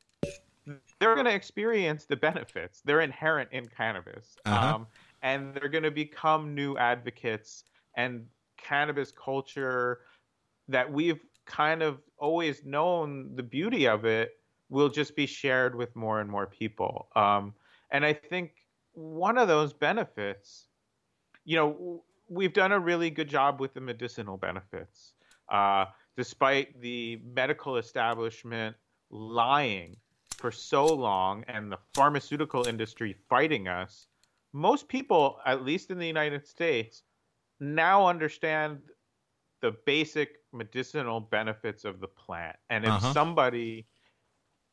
[1.00, 2.82] they're going to experience the benefits.
[2.82, 4.76] They're inherent in cannabis, Uh-huh.
[4.76, 4.88] um,
[5.22, 7.66] and they're going to become new advocates.
[7.98, 10.02] And cannabis culture
[10.68, 14.32] that we've kind of always known the beauty of it
[14.70, 17.08] will just be shared with more and more people.
[17.16, 17.54] Um,
[17.92, 20.68] and I think one of those benefits,
[21.46, 25.14] you know, we've done a really good job with the medicinal benefits.
[25.50, 25.86] Uh,
[26.18, 28.76] despite the medical establishment
[29.10, 29.98] lying
[30.38, 34.08] for so long and the pharmaceutical industry fighting us,
[34.54, 37.04] most people, at least in the United States,
[37.60, 38.80] now understand
[39.62, 42.56] the basic medicinal benefits of the plant.
[42.70, 43.14] And if Uh-huh.
[43.14, 43.88] somebody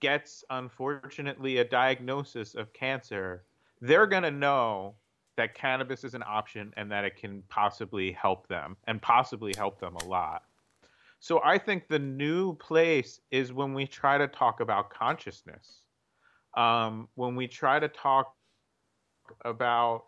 [0.00, 3.44] gets, unfortunately, a diagnosis of cancer,
[3.80, 4.96] they're going to know
[5.36, 9.80] that cannabis is an option and that it can possibly help them and possibly help
[9.80, 10.44] them a lot.
[11.22, 15.84] So I think the new place is when we try to talk about consciousness,
[16.56, 18.36] um, when we try to talk
[19.44, 20.06] about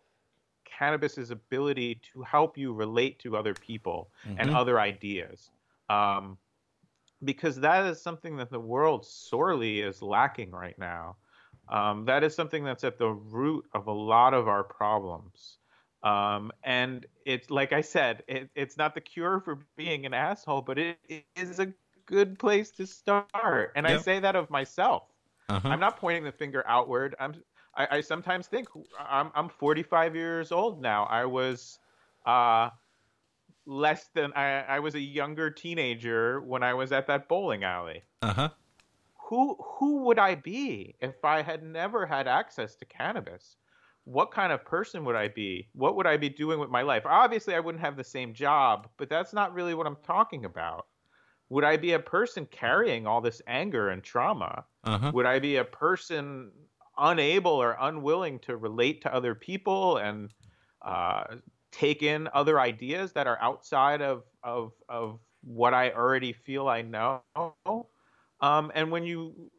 [0.66, 4.50] cannabis's ability to help you relate to other people and Mhm.
[4.50, 5.52] other ideas.
[5.88, 6.38] Um,
[7.24, 11.18] because that is something that the world sorely is lacking right now.
[11.68, 15.60] Um, that is something that's at the root of a lot of our problems.
[16.04, 20.60] Um, and it's like I said, it, it's not the cure for being an asshole,
[20.60, 21.72] but it, it is a
[22.04, 23.72] good place to start.
[23.74, 25.04] And I say that of myself.
[25.48, 25.66] Uh-huh.
[25.68, 27.14] I'm not pointing the finger outward.
[27.18, 27.34] I'm
[27.76, 31.04] I, I sometimes think I'm I'm 45 years old now.
[31.04, 31.78] I was
[32.26, 32.70] uh
[33.66, 38.02] less than I, I was a younger teenager when I was at that bowling alley.
[38.22, 38.50] Uh-huh.
[39.28, 43.56] Who who would I be if I had never had access to cannabis?
[44.04, 45.68] What kind of person would I be?
[45.74, 47.04] What would I be doing with my life?
[47.06, 50.86] Obviously I wouldn't have the same job, but that's not really what I'm talking about.
[51.50, 54.66] Would I be a person carrying all this anger and trauma?
[54.84, 55.12] Uh-huh.
[55.12, 56.52] Would I be a person
[56.98, 60.32] unable or unwilling to relate to other people and
[60.82, 61.36] uh,
[61.70, 66.82] take in other ideas that are outside of, of, of what I already feel I
[66.82, 67.22] know?
[68.40, 69.50] Um, and when you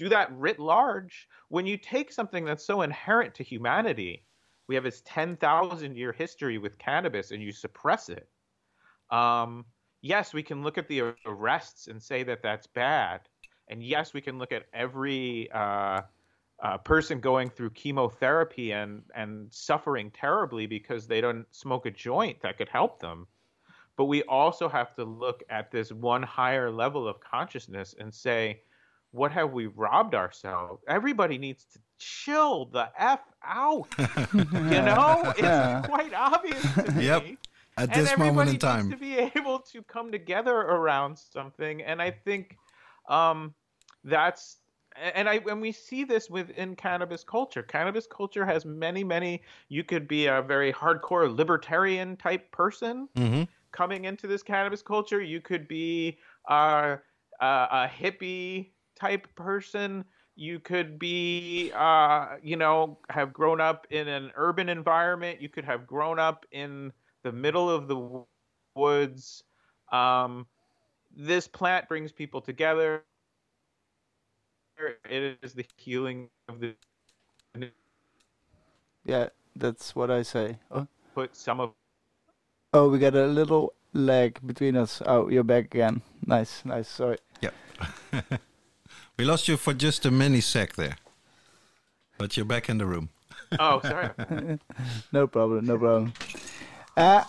[0.00, 4.24] do that writ large, when you take something that's so inherent to humanity,
[4.66, 8.26] we have this 10,000 year history with cannabis and you suppress it.
[9.10, 9.66] Um,
[10.00, 13.20] yes, we can look at the arrests and say that that's bad.
[13.68, 16.00] And yes, we can look at every uh,
[16.62, 22.40] uh, person going through chemotherapy and, and suffering terribly because they don't smoke a joint
[22.40, 23.26] that could help them.
[23.98, 28.62] But we also have to look at this one higher level of consciousness and say,
[29.12, 30.82] what have we robbed ourselves?
[30.88, 33.88] Everybody needs to chill the f out.
[34.32, 35.82] you know, it's Yeah.
[35.84, 37.04] quite obvious to me.
[37.06, 37.22] Yep.
[37.78, 38.90] At this everybody moment in needs time.
[38.90, 42.56] to be able to come together around something, and I think
[43.08, 43.54] um,
[44.04, 44.58] that's
[44.96, 47.62] and I and we see this within cannabis culture.
[47.62, 49.42] Cannabis culture has many, many.
[49.68, 55.20] You could be a very hardcore libertarian type person hmm coming into this cannabis culture.
[55.20, 56.18] You could be
[56.50, 56.96] uh,
[57.40, 58.70] a, a hippie
[59.00, 60.04] type person.
[60.36, 65.40] You could be, uh, you know, have grown up in an urban environment.
[65.40, 66.92] You could have grown up in
[67.22, 68.24] the middle of the
[68.74, 69.42] woods.
[69.92, 70.46] Um,
[71.14, 73.04] this plant brings people together.
[75.10, 76.74] It is the healing of the
[79.04, 80.58] Yeah, that's what I say.
[80.70, 81.72] Oh, put some of
[82.72, 85.02] oh we got a little lag between us.
[85.04, 86.00] Oh, you're back again.
[86.24, 86.88] Nice, nice.
[86.88, 87.18] Sorry.
[87.42, 87.54] Yep.
[89.20, 90.96] we lost you for just a mini sec there.
[92.16, 93.10] But you're back in the room.
[93.58, 94.08] oh sorry
[95.12, 96.14] No problem, no problem.
[96.96, 97.24] Uh,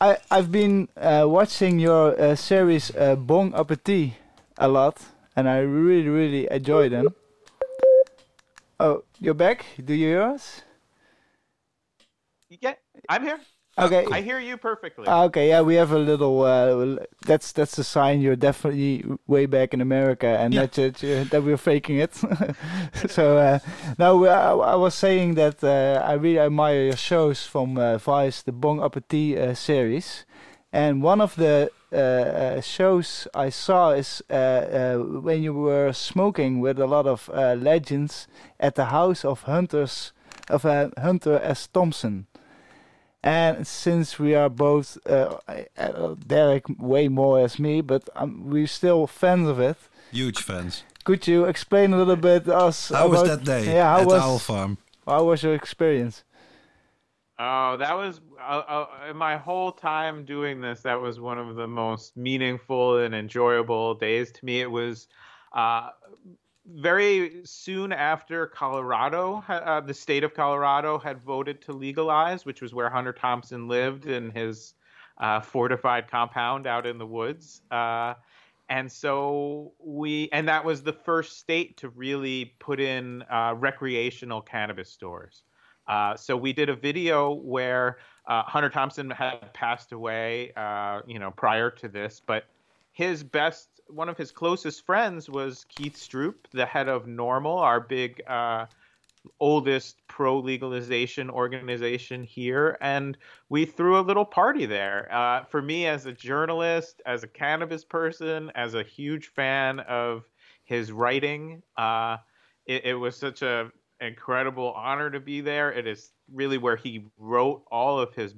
[0.00, 4.14] I I've been uh, watching your uh, series uh, Bong Appétit
[4.56, 5.04] a lot,
[5.36, 7.08] and I really really enjoy them.
[8.80, 9.66] Oh, you're back.
[9.84, 10.62] Do you hear us?
[12.48, 12.74] yeah
[13.08, 13.40] I'm here
[13.78, 14.04] Okay.
[14.12, 16.42] I hear you perfectly Ah, okay, yeah, we have a little.
[16.42, 16.96] Uh,
[17.26, 20.60] that's that's a sign you're definitely way back in America, and Yeah.
[20.66, 22.12] that that, you- that we're faking it.
[23.08, 23.58] so uh,
[23.98, 28.42] now I, I was saying that uh, I really admire your shows from uh, Vice,
[28.42, 30.26] the Bong Appétit uh, series,
[30.72, 35.92] and one of the uh, uh, shows I saw is uh, uh, when you were
[35.94, 38.28] smoking with a lot of uh, legends
[38.60, 40.12] at the house of hunters
[40.50, 41.68] of uh, Hunter S.
[41.68, 42.26] Thompson.
[43.24, 45.38] And since we are both, uh,
[45.78, 49.76] uh, Derek way more as me, but um, we're still fans of it.
[50.10, 50.82] Huge fans.
[51.04, 52.88] Could you explain a little bit us?
[52.90, 54.78] How was about- that day Yeah, how at was Owl Farm?
[55.06, 56.24] how was your experience?
[57.38, 60.82] Oh, that was uh, uh, in my whole time doing this.
[60.82, 64.60] That was one of the most meaningful and enjoyable days to me.
[64.60, 65.08] It was
[65.52, 65.90] uh,
[66.66, 72.72] very soon after Colorado, uh, the state of Colorado had voted to legalize, which was
[72.72, 74.74] where Hunter Thompson lived in his
[75.18, 77.62] uh, fortified compound out in the woods.
[77.70, 78.14] Uh,
[78.68, 84.40] and so we, and that was the first state to really put in uh, recreational
[84.40, 85.42] cannabis stores.
[85.88, 87.98] Uh, so we did a video where
[88.28, 90.52] uh, Hunter Thompson had passed away,
[91.06, 92.44] you know, prior to this, but
[92.92, 97.80] his best, one of his closest friends was Keith Stroup, the head of NORML, our
[97.80, 98.66] big, uh,
[99.38, 103.16] oldest pro legalization organization here, and
[103.48, 105.08] we threw a little party there.
[105.12, 110.24] Uh, for me, as a journalist, as a cannabis person, as a huge fan of
[110.64, 112.16] his writing, uh,
[112.66, 113.70] it, it was such a
[114.00, 115.72] incredible honor to be there.
[115.72, 118.34] It is really where he wrote all of his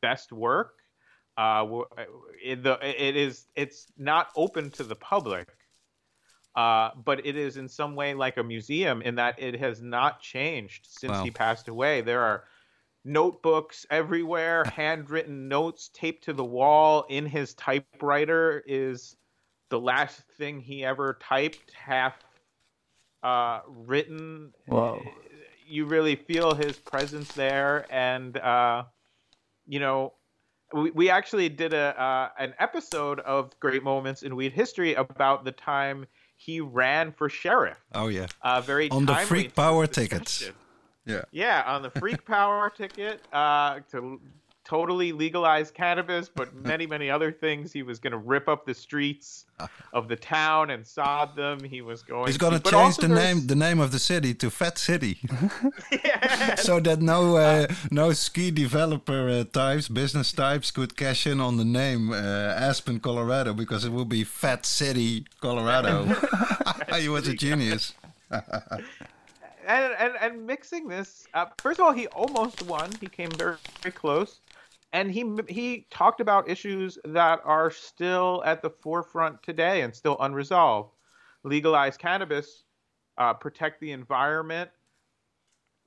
[0.00, 0.77] best work.
[1.38, 1.82] Uh,
[2.44, 5.46] it, the, it is it's not open to the public,
[6.56, 10.20] uh, but it is in some way like a museum in that it has not
[10.20, 11.22] changed since Wow.
[11.22, 12.00] he passed away.
[12.00, 12.42] There are
[13.04, 17.06] notebooks everywhere, handwritten notes taped to the wall.
[17.08, 19.16] In his typewriter is
[19.68, 22.14] the last thing he ever typed, half
[23.22, 24.52] uh, written.
[24.66, 25.00] Wow.
[25.68, 28.84] You really feel his presence there, and uh,
[29.68, 30.14] you know,
[30.72, 35.44] we, we actually did a uh, an episode of Great Moments in Weed History about
[35.44, 36.06] the time
[36.36, 37.78] he ran for sheriff.
[37.94, 38.26] Oh yeah.
[38.42, 40.38] Uh, very On the Freak Power this tickets.
[40.38, 40.54] discussion.
[41.04, 41.22] Yeah.
[41.32, 44.20] Yeah, on the Freak Power ticket uh, to
[44.68, 47.72] totally legalize cannabis, but many, many other things.
[47.72, 49.46] He was going to rip up the streets
[49.92, 51.64] of the town and sod them.
[51.64, 52.26] He was going.
[52.26, 55.18] He's gonna change the name the name of the city to Fat City,
[55.92, 56.54] Yeah.
[56.56, 61.56] so that no uh, no ski developer uh, types, business types could cash in on
[61.56, 66.04] the name uh, Aspen, Colorado, because it would be Fat City, Colorado.
[66.96, 67.94] he was a genius.
[68.30, 68.84] and,
[69.66, 71.60] and and mixing this up.
[71.60, 72.90] First of all, he almost won.
[73.00, 74.40] He came very, very close,
[74.92, 80.16] and he he talked about issues that are still at the forefront today and still
[80.20, 80.94] unresolved.
[81.44, 82.64] Legalize cannabis,
[83.18, 84.70] uh, protect the environment,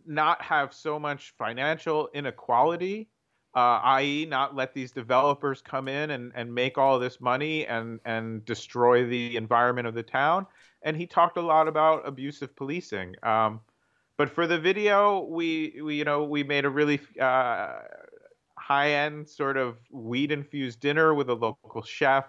[0.05, 3.09] not have so much financial inequality,
[3.55, 7.99] uh, i.e., not let these developers come in and, and make all this money and,
[8.05, 10.45] and destroy the environment of the town.
[10.83, 13.15] And he talked a lot about abusive policing.
[13.23, 13.59] Um,
[14.17, 17.79] but for the video, we, we you know we made a really uh,
[18.71, 22.25] high end sort of weed infused dinner with a local chef.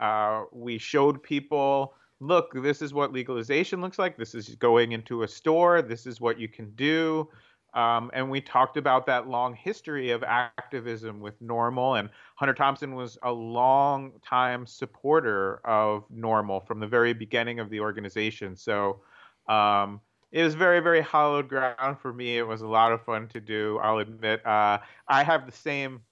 [0.00, 4.16] Uh, we showed people look, this is what legalization looks like.
[4.16, 5.82] This is going into a store.
[5.82, 7.28] This is what you can do.
[7.74, 11.98] Um, and we talked about that long history of activism with NORML.
[11.98, 17.68] And Hunter Thompson was a long time supporter of NORML from the very beginning of
[17.68, 18.56] the organization.
[18.56, 19.02] So
[19.46, 20.00] um,
[20.32, 22.38] it was very, very hallowed ground for me.
[22.38, 23.78] It was a lot of fun to do.
[23.82, 26.02] I'll admit, uh, I have the same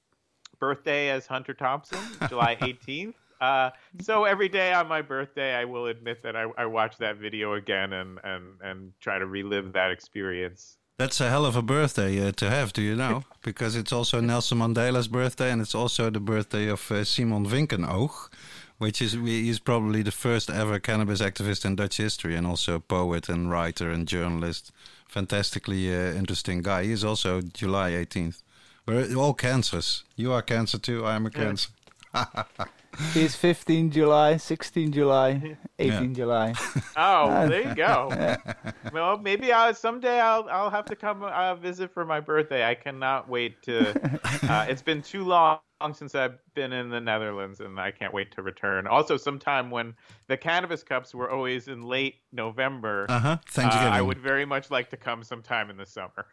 [0.58, 1.98] birthday as Hunter Thompson,
[2.28, 3.14] July 18th.
[3.40, 7.16] Uh, so every day on my birthday, I will admit that I, I watch that
[7.16, 10.78] video again and, and, and try to relive that experience.
[10.96, 13.24] That's a hell of a birthday uh, to have, do you know?
[13.42, 18.30] Because it's also Nelson Mandela's birthday and it's also the birthday of uh, Simon Vinkenoog,
[18.78, 22.80] which is he's probably the first ever cannabis activist in Dutch history and also a
[22.80, 24.72] poet and writer and journalist.
[25.08, 26.84] Fantastically uh, interesting guy.
[26.84, 28.42] He's also July 18th.
[28.86, 30.04] We're all cancers.
[30.16, 31.04] You are cancer too.
[31.04, 31.70] I am a cancer.
[33.12, 36.14] He's 15 July, 16 July, 18 yeah.
[36.14, 36.54] July.
[36.96, 38.36] Oh, there you go.
[38.92, 42.64] Well, maybe I'll, someday I'll I'll have to come uh, visit for my birthday.
[42.64, 44.20] I cannot wait to.
[44.44, 45.58] Uh, it's been too long
[45.94, 48.86] since I've been in the Netherlands, and I can't wait to return.
[48.86, 49.94] Also, sometime when
[50.28, 53.06] the cannabis cups were always in late November.
[53.08, 53.38] Uh-huh.
[53.48, 53.88] Thanksgiving.
[53.88, 56.26] Uh, I would very much like to come sometime in the summer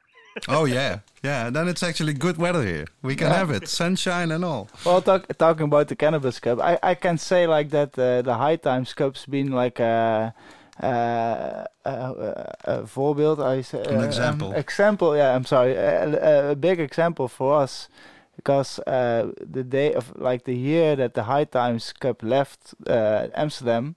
[0.48, 1.50] oh yeah, yeah.
[1.50, 2.86] Then it's actually good weather here.
[3.02, 3.38] We can yeah.
[3.38, 4.70] have it, sunshine and all.
[4.86, 8.36] Well, talk, talking about the cannabis cup, I, I can say like that uh, the
[8.36, 10.34] High Times Cup's been like a.
[10.82, 14.50] Uh, a voorbeeld, I say, an example.
[14.50, 15.36] Um, example, yeah.
[15.36, 17.88] I'm sorry, a, big example for us
[18.36, 23.28] because uh, the day of like the year that the High Times Cup left uh,
[23.36, 23.96] Amsterdam,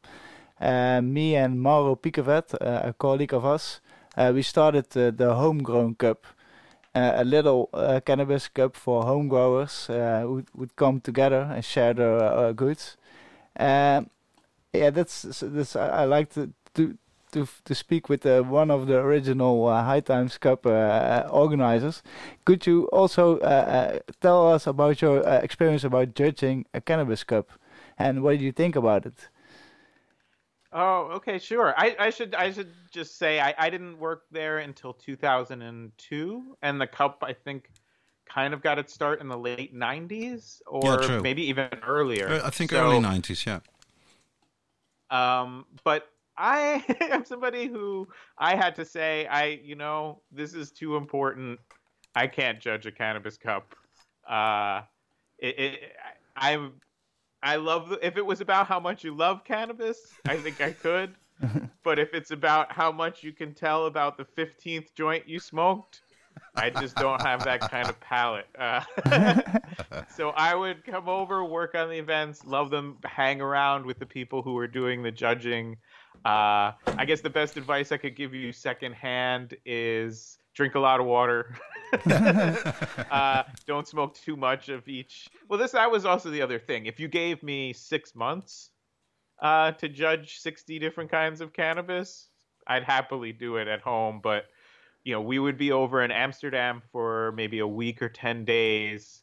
[0.60, 3.83] uh, me and Mauro Picavet, a colleague of us, uh,
[4.16, 6.26] we started the Homegrown Cup,
[6.94, 11.94] uh, a little uh, cannabis cup for home growers who would come together and share
[11.94, 12.96] their goods.
[14.72, 16.98] Yeah, that's that's I, I like to, to
[17.32, 22.02] to to speak with uh, one of the original uh, High Times Cup uh, organizers.
[22.44, 23.38] Could you also
[24.20, 27.50] tell us about your experience about judging a cannabis cup,
[27.98, 29.28] and what do you think about it?
[30.76, 31.72] Oh, okay, sure.
[31.76, 36.80] I, I should I should just say I, I didn't work there until 2002, and
[36.80, 37.70] the cup I think
[38.26, 42.28] kind of got its start in the late 90s or yeah, maybe even earlier.
[42.28, 43.60] Uh, I think so, early 90s, yeah.
[45.10, 50.72] Um, but I am somebody who I had to say I you know this is
[50.72, 51.60] too important.
[52.16, 53.76] I can't judge a cannabis cup.
[54.28, 54.82] Uh,
[55.38, 55.80] it, it
[56.36, 56.72] I'm
[57.44, 60.72] I love the, if it was about how much you love cannabis, I think I
[60.72, 61.14] could.
[61.84, 66.00] but if it's about how much you can tell about the 15th joint you smoked,
[66.56, 68.46] I just don't have that kind of palate.
[68.58, 68.80] Uh,
[70.16, 74.06] so I would come over, work on the events, love them, hang around with the
[74.06, 75.76] people who are doing the judging.
[76.24, 80.98] Uh, I guess the best advice I could give you secondhand is drink a lot
[80.98, 81.54] of water.
[83.10, 85.28] uh, don't smoke too much of each.
[85.48, 86.86] Well, this that was also the other thing.
[86.86, 88.70] If you gave me six months
[89.40, 92.28] uh, to judge sixty different kinds of cannabis,
[92.66, 94.20] I'd happily do it at home.
[94.22, 94.46] But
[95.04, 99.22] you know, we would be over in Amsterdam for maybe a week or ten days,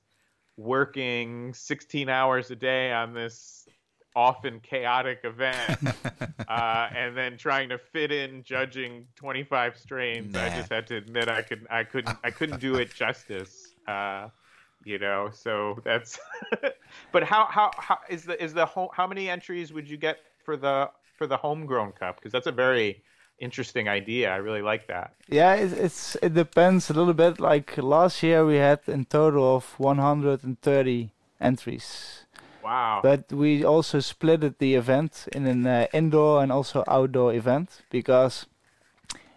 [0.58, 3.68] working sixteen hours a day on this
[4.16, 5.80] often chaotic event,
[6.47, 10.34] uh, and then trying to fit in judging 25 strains.
[10.34, 10.43] Nah.
[10.43, 13.74] I just had to admit I could I couldn't I couldn't do it justice.
[13.88, 14.30] Uh,
[14.84, 16.20] you know, so that's.
[17.12, 20.18] but how how how is the is the ho- how many entries would you get
[20.43, 22.18] for the for the homegrown cup?
[22.18, 23.03] Because that's a very
[23.39, 24.32] interesting idea.
[24.32, 25.14] I really like that.
[25.28, 27.39] Yeah, it's, it's it depends a little bit.
[27.39, 32.26] Like last year, we had in total of 130 entries.
[32.64, 32.99] Wow.
[33.03, 38.45] But we also split the event in an uh, indoor and also outdoor event because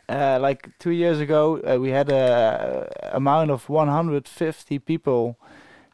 [0.09, 5.39] uh, like two years ago uh, we had a, amount of 150 people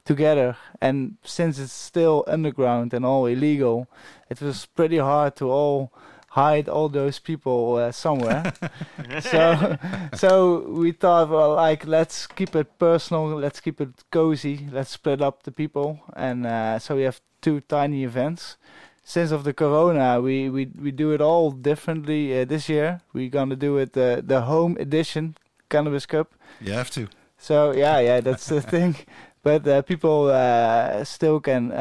[0.04, 3.86] together and since it's still underground and all illegal
[4.28, 5.92] it was pretty hard to all
[6.30, 8.52] hide all those people uh, somewhere.
[9.20, 9.76] so,
[10.14, 15.20] so we thought, well, like let's keep it personal, let's keep it cozy, let's split
[15.20, 18.56] up the people, and uh, so we have two tiny events.
[19.02, 23.00] Since of the corona, we we we do it all differently uh, this year.
[23.12, 25.36] We're gonna do it uh, the home edition
[25.68, 26.34] cannabis cup.
[26.60, 27.08] You have to.
[27.38, 28.94] So yeah, yeah, that's the thing.
[29.42, 31.72] But uh, people uh, still can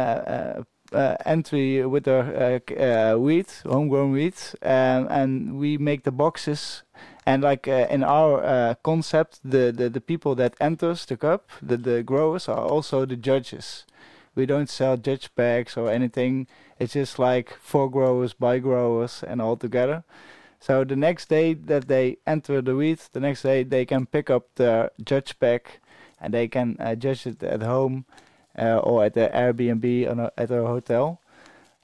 [0.94, 6.04] uh, uh, uh entry with their uh, uh, wheat, homegrown wheat, um, and we make
[6.04, 6.84] the boxes.
[7.26, 12.04] And like in our concept, the, the the people that enters the cup, the the
[12.04, 13.86] growers are also the judges.
[14.36, 16.48] We don't sell judge bags or anything.
[16.80, 20.04] It's just like for growers, by growers, and all together.
[20.60, 24.30] So the next day that they enter the wheat, the next day they can pick
[24.30, 25.80] up the judge pack
[26.20, 30.68] and they can uh, judge it at home uh, or at the Airbnb at a
[30.68, 31.20] hotel.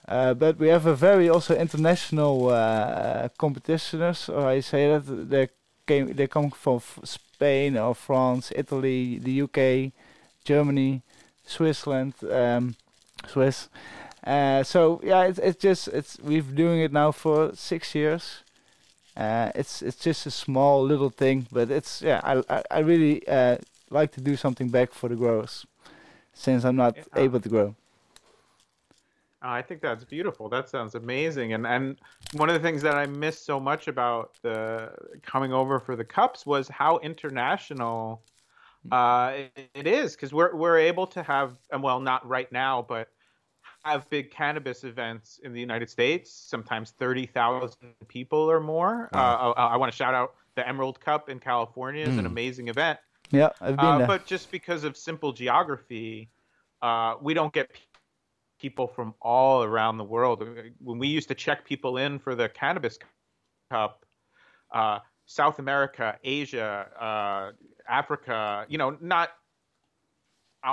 [0.07, 5.49] Uh, but we have a very also international uh, competitors, or I say that they
[5.87, 9.91] came they come from Spain or France, Italy, the UK,
[10.43, 11.01] Germany,
[11.45, 12.75] Switzerland, um,
[13.27, 13.67] Swiss.
[14.25, 18.43] Uh, so yeah, it's it's just it's we've doing it now for six years.
[19.17, 22.21] Uh, it's it's just a small little thing, but it's yeah.
[22.23, 23.57] I I, I really uh,
[23.89, 25.65] like to do something back for the growers,
[26.35, 27.03] since I'm not yeah.
[27.15, 27.75] able to grow.
[29.41, 30.49] Oh, I think that's beautiful.
[30.49, 31.53] That sounds amazing.
[31.53, 31.97] And and
[32.33, 34.91] one of the things that I missed so much about the
[35.23, 38.21] coming over for the cups was how international
[38.91, 42.85] uh, it, it is because we're we're able to have and well not right now
[42.87, 43.09] but
[43.83, 47.77] have big cannabis events in the United States, sometimes 30,000
[48.07, 49.09] people or more.
[49.13, 49.53] Wow.
[49.55, 52.19] Uh, I, I want to shout out the Emerald Cup in California is mm.
[52.19, 52.97] an amazing event.
[53.31, 54.07] Yeah, I've been uh, there.
[54.07, 56.29] But just because of simple geography,
[56.81, 57.69] uh, we don't get
[58.59, 60.47] people from all around the world.
[60.79, 62.97] When we used to check people in for the Cannabis
[63.69, 64.05] Cup,
[64.73, 67.51] uh, South America, Asia, uh,
[67.87, 69.29] Africa, you know, not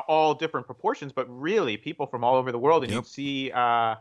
[0.08, 2.98] all different proportions, but really people from all over the world, and yep.
[2.98, 3.94] you'd see uh,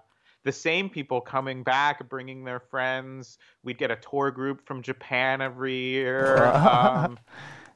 [0.43, 3.37] the same people coming back, bringing their friends.
[3.63, 7.19] We'd get a tour group from Japan every year, um,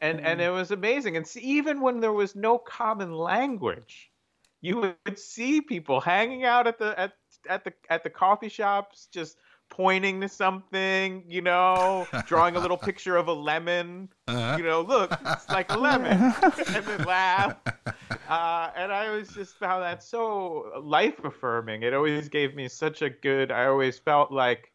[0.02, 1.18] and and it was amazing.
[1.18, 4.12] And see, even when there was no common language,
[4.62, 7.14] you would see people hanging out at the at
[7.50, 9.38] at the at the coffee shops, just
[9.70, 14.58] pointing to something, you know, drawing a little picture of a lemon, uh-huh.
[14.58, 16.12] you know, look, it's like a lemon,
[16.44, 17.58] and then laugh.
[18.30, 21.84] Uh, and I always just found that so life affirming.
[21.84, 23.52] It always gave me such a good.
[23.52, 24.72] I always felt like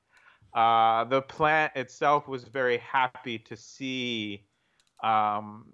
[0.55, 4.45] uh, the plant itself was very happy to see
[5.03, 5.67] um,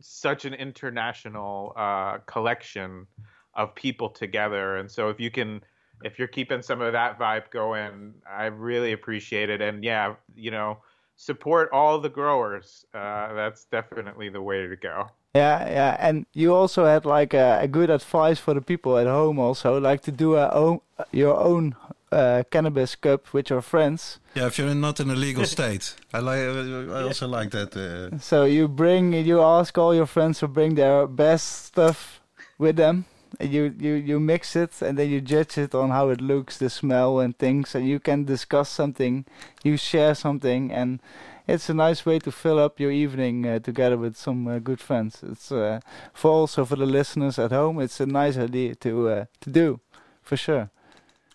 [0.00, 3.06] such an international uh, collection
[3.54, 4.76] of people together.
[4.76, 5.62] And so if you can
[6.04, 9.60] if you're keeping some of that vibe going, I really appreciate it.
[9.60, 10.78] And yeah, you know,
[11.16, 12.84] support all the growers.
[12.92, 15.10] Uh, that's definitely the way to go.
[15.34, 19.06] Yeah, yeah, and you also had like a, a, good advice for the people at
[19.06, 21.74] home, also like to do a own, your own
[22.12, 24.20] uh, cannabis cup with your friends.
[24.34, 26.38] Yeah, if you're not in a legal state, I like.
[26.38, 27.76] I also like that.
[27.76, 28.18] Uh...
[28.18, 32.20] So you bring, you ask all your friends to bring their best stuff
[32.58, 33.06] with them
[33.40, 36.58] And you you you mix it and then you judge it on how it looks
[36.58, 39.24] the smell and things and you can discuss something
[39.62, 41.00] you share something and
[41.48, 44.80] it's a nice way to fill up your evening uh, together with some uh, good
[44.80, 45.80] friends it's uh,
[46.12, 49.80] for also for the listeners at home it's a nice idea to uh, to do
[50.22, 50.70] for sure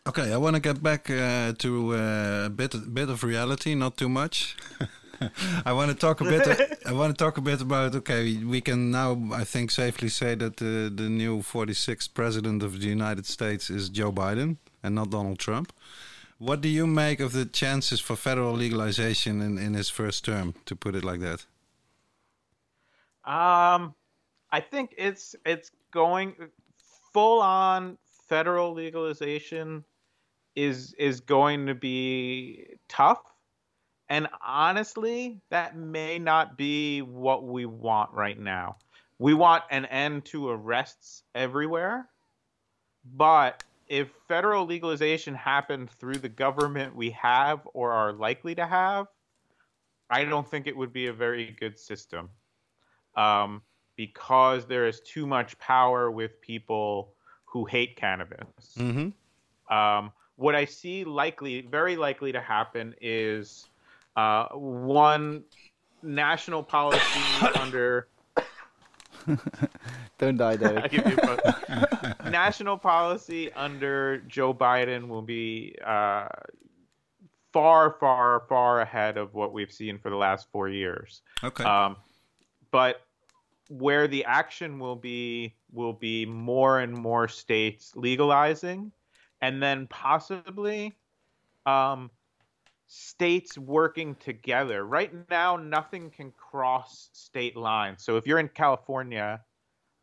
[0.07, 3.97] okay i want to get back uh, to uh, a bit bit of reality not
[3.97, 4.55] too much
[5.65, 6.79] I want to talk a bit.
[6.85, 7.95] I want to talk a bit about.
[7.95, 12.79] Okay, we can now, I think, safely say that the the new 46th president of
[12.79, 15.73] the United States is Joe Biden and not Donald Trump.
[16.39, 20.53] What do you make of the chances for federal legalization in, in his first term?
[20.65, 21.45] To put it like that.
[23.25, 23.95] Um,
[24.51, 26.35] I think it's it's going
[27.11, 27.97] full on
[28.29, 29.83] federal legalization
[30.57, 33.21] is is going to be tough
[34.09, 38.77] and honestly, that may not be what we want right now.
[39.19, 42.07] We want an end to arrests everywhere.
[43.15, 49.07] But if federal legalization happened through the government we have or are likely to have,
[50.09, 52.29] I don't think it would be a very good system.
[53.15, 53.61] Um,
[53.95, 57.13] because there is too much power with people
[57.45, 58.45] who hate cannabis.
[58.77, 59.75] Mm-hmm.
[59.75, 63.67] Um, what I see likely, very likely to happen is
[64.15, 65.43] uh, one
[66.01, 67.01] national policy
[67.59, 68.07] under.
[70.17, 70.93] Don't die, Derek.
[72.31, 76.27] national policy under Joe Biden will be uh,
[77.51, 81.21] far, far, far ahead of what we've seen for the last four years.
[81.43, 81.63] Okay.
[81.63, 81.97] Um,
[82.71, 83.01] but
[83.69, 88.91] where the action will be will be more and more states legalizing,
[89.41, 90.95] and then possibly
[91.65, 92.09] um,
[92.87, 94.85] states working together.
[94.85, 98.03] Right now, nothing can cross state lines.
[98.03, 99.41] So if you're in California,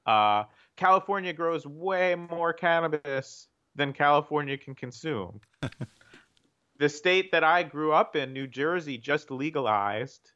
[0.06, 0.44] uh,
[0.76, 5.40] California grows way more cannabis than California can consume.
[6.78, 10.32] the state that I grew up in, New Jersey, just legalized,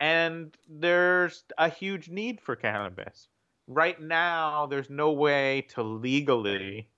[0.00, 3.28] and there's a huge need for cannabis.
[3.66, 6.88] Right now, there's no way to legally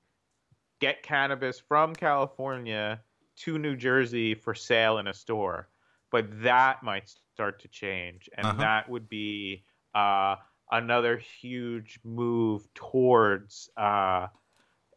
[0.80, 3.00] get cannabis from California
[3.36, 5.68] to New Jersey for sale in a store.
[6.10, 8.60] But that might start to change, and Uh-huh.
[8.62, 9.64] that would be
[9.94, 10.36] uh,
[10.70, 14.28] another huge move towards uh,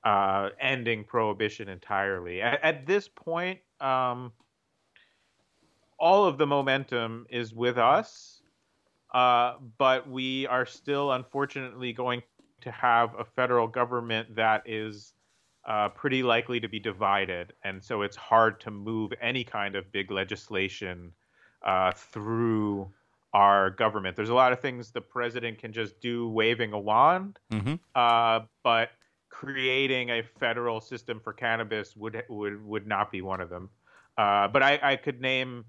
[0.04, 2.42] uh, ending prohibition entirely.
[2.42, 4.32] At, at this point, um,
[5.98, 8.42] all of the momentum is with us,
[9.14, 12.24] uh, but we are still unfortunately going
[12.62, 15.14] to have a federal government that is
[15.66, 19.92] uh, pretty likely to be divided, and so it's hard to move any kind of
[19.92, 21.14] big legislation
[21.64, 22.94] uh, through
[23.34, 24.16] our government.
[24.16, 28.42] There's a lot of things the president can just do waving a wand, hmm uh,
[28.64, 28.90] but
[29.30, 33.70] creating a federal system for cannabis would would would not be one of them.
[34.18, 35.66] Uh, but I, I could name.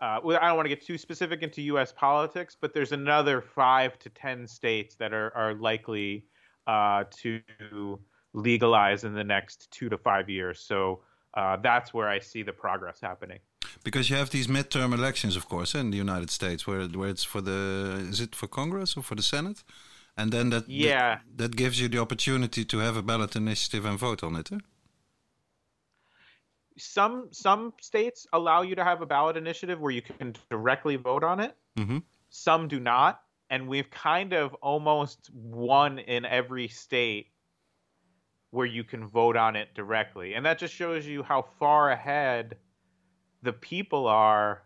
[0.00, 1.92] Uh, well, I don't want to get too specific into U.S.
[1.92, 6.26] politics, but there's another five to ten states that are are likely
[6.66, 8.00] uh, to
[8.32, 10.60] legalize in the next two to five years.
[10.60, 11.00] So
[11.34, 13.38] uh, that's where I see the progress happening.
[13.84, 17.24] Because you have these midterm elections, of course, in the United States, where where it's
[17.24, 19.62] for the is it for Congress or for the Senate,
[20.16, 21.18] and then that Yeah.
[21.36, 24.52] that, that gives you the opportunity to have a ballot initiative and vote on it.
[24.52, 24.58] Eh?
[26.78, 31.24] Some some states allow you to have a ballot initiative where you can directly vote
[31.24, 31.56] on it.
[31.76, 31.98] hmm
[32.32, 37.26] some do not and we've kind of almost won in every state
[38.50, 42.56] where you can vote on it directly and that just shows you how far ahead
[43.42, 44.62] the people are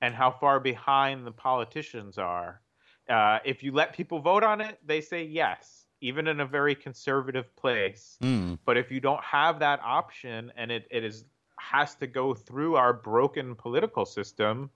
[0.00, 2.60] and how far behind the politicians are
[3.08, 6.74] uh, if you let people vote on it they say yes even in a very
[6.74, 8.58] conservative place Mm.
[8.64, 11.24] but if you don't have that option and it, it is
[11.58, 14.70] has to go through our broken political system,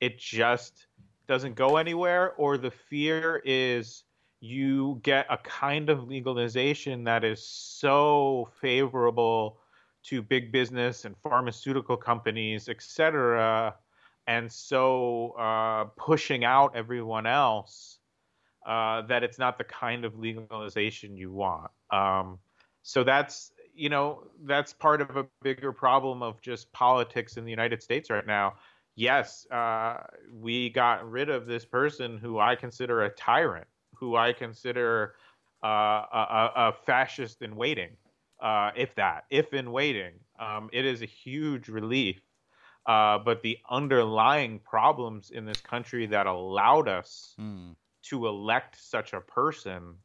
[0.00, 0.86] it just
[1.26, 2.32] doesn't go anywhere.
[2.36, 4.04] Or the fear is
[4.40, 9.58] you get a kind of legalization that is so favorable
[10.04, 13.74] to big business and pharmaceutical companies, et cetera,
[14.26, 17.98] and so uh, pushing out everyone else
[18.66, 21.70] uh, that it's not the kind of legalization you want.
[21.90, 22.38] Um,
[22.82, 27.50] so that's you know that's part of a bigger problem of just politics in the
[27.50, 28.54] United States right now.
[28.96, 29.98] Yes, uh,
[30.32, 33.66] we got rid of this person who I consider a tyrant,
[34.00, 35.14] who I consider
[35.62, 37.90] uh, a, a, a fascist in waiting,
[38.42, 40.14] uh, if that, if in waiting.
[40.38, 42.20] Um, it is a huge relief.
[42.86, 47.76] Uh, but the underlying problems in this country that allowed us Mm.
[48.04, 49.96] to elect such a person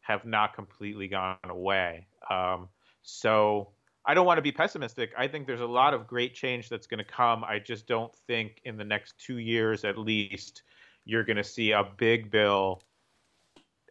[0.00, 2.06] have not completely gone away.
[2.30, 2.68] Um,
[3.02, 3.68] so
[4.06, 5.12] I don't want to be pessimistic.
[5.16, 7.44] I think there's a lot of great change that's going to come.
[7.44, 10.62] I just don't think in the next two years, at least,
[11.04, 12.82] you're going to see a big bill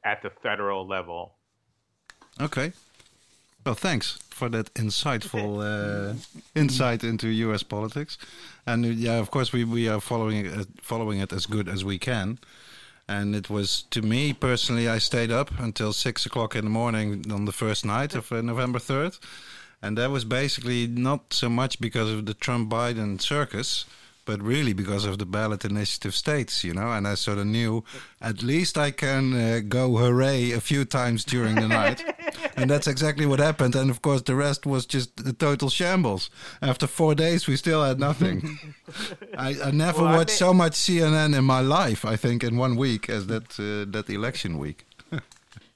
[0.06, 1.34] at the federal level.
[2.40, 2.72] Okay.
[3.66, 6.14] Well, thanks for that insightful uh,
[6.54, 7.64] insight into U.S.
[7.64, 8.18] politics,
[8.66, 11.68] and uh, yeah, of course we, we are following it, uh, following it as good
[11.68, 12.38] as we can.
[13.08, 17.32] And it was to me personally, I stayed up until six o'clock in the morning
[17.32, 19.18] on the first night of uh, November third,
[19.82, 23.86] and that was basically not so much because of the Trump Biden circus,
[24.26, 26.92] but really because of the ballot initiative states, you know.
[26.92, 27.84] And I sort of knew
[28.22, 32.04] at least I can uh, go hooray a few times during the night.
[32.58, 33.76] and that's exactly what happened.
[33.76, 36.30] And of course, the rest was just a total shambles.
[36.62, 38.60] After four days, we still had nothing.
[39.38, 42.04] I, I never Well, watched think- so much CNN in my life.
[42.06, 44.86] I think in one week as that uh, that election week.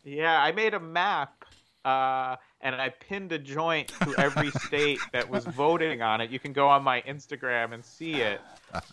[0.05, 1.38] Yeah, I made a map
[1.85, 6.29] uh, and I pinned a joint to every state that was voting on it.
[6.29, 8.41] You can go on my Instagram and see it,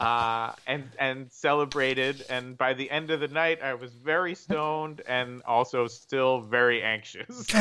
[0.01, 2.25] uh, and and celebrated.
[2.31, 6.83] And by the end of the night, I was very stoned and also still very
[6.83, 7.47] anxious.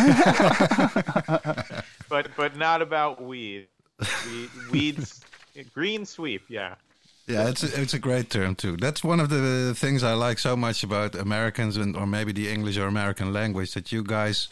[2.10, 3.68] but but not about weed.
[4.28, 5.22] We, weeds,
[5.74, 6.44] green sweep.
[6.50, 6.76] Yeah.
[7.28, 8.78] Yeah, it's a, it's a great term too.
[8.78, 12.48] That's one of the things I like so much about Americans and or maybe the
[12.52, 14.48] English or American language that you guys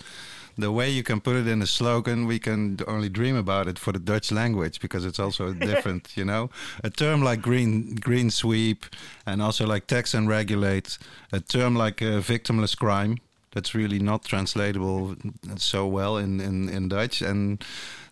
[0.58, 3.80] the way you can put it in a slogan, we can only dream about it
[3.80, 6.50] for the Dutch language because it's also different, you know.
[6.84, 8.86] A term like green green sweep
[9.26, 10.98] and also like tax and regulate,
[11.32, 13.18] a term like uh, victimless crime,
[13.54, 15.16] that's really not translatable
[15.58, 17.22] so well in, in, in Dutch.
[17.22, 17.64] And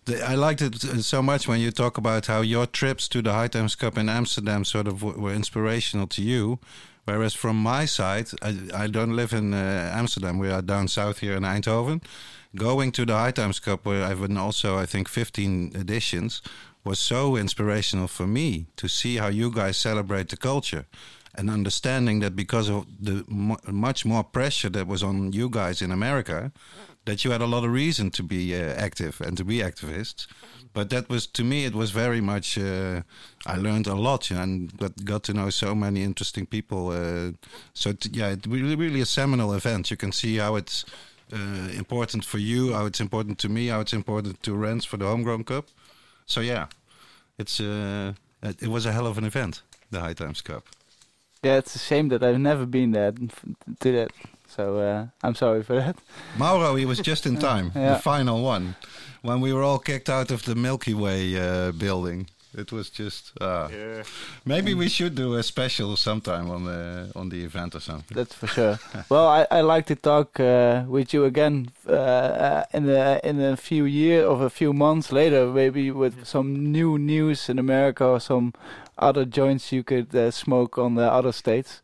[0.04, 3.32] the, I liked it so much when you talk about how your trips to the
[3.32, 6.58] High Times Cup in Amsterdam sort of w- were inspirational to you.
[7.04, 10.38] Whereas from my side, I, I don't live in uh, Amsterdam.
[10.38, 12.02] We are down south here in Eindhoven.
[12.54, 16.42] Going to the High Times Cup, where I've been also, I think, 15 editions,
[16.84, 20.86] was so inspirational for me to see how you guys celebrate the culture
[21.34, 25.80] and understanding that because of the mu much more pressure that was on you guys
[25.80, 26.52] in America,
[27.04, 30.26] that you had a lot of reason to be uh, active and to be activists.
[30.74, 32.56] But that was to me, it was very much.
[32.56, 33.02] Uh,
[33.46, 36.88] I learned a lot and got got to know so many interesting people.
[36.88, 37.32] Uh,
[37.74, 39.90] so t- yeah, it really really a seminal event.
[39.90, 40.84] You can see how it's
[41.32, 44.96] uh, important for you, how it's important to me, how it's important to Rens for
[44.96, 45.66] the Homegrown Cup.
[46.26, 46.66] So yeah,
[47.38, 48.12] it's uh,
[48.42, 50.64] it was a hell of an event, the High Times Cup.
[51.42, 53.12] Yeah, it's a shame that I've never been there
[53.80, 54.12] to that.
[54.48, 55.96] So uh, I'm sorry for that.
[56.36, 57.72] Mauro, he was just in time.
[57.74, 57.94] Yeah.
[57.94, 58.76] The final one,
[59.22, 62.26] when we were all kicked out of the Milky Way uh, building.
[62.54, 63.32] It was just.
[63.40, 64.02] Uh, Yeah.
[64.44, 68.14] Maybe we should do a special sometime on the on the event or something.
[68.14, 68.78] That's for sure.
[69.08, 73.40] well, I, I like to talk uh, with you again uh, uh, in the in
[73.40, 78.04] a few year or a few months later, maybe with some new news in America
[78.04, 78.52] or some
[78.98, 81.80] other joints you could uh, smoke on the other states.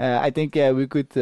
[0.00, 1.16] Uh, I think yeah we could.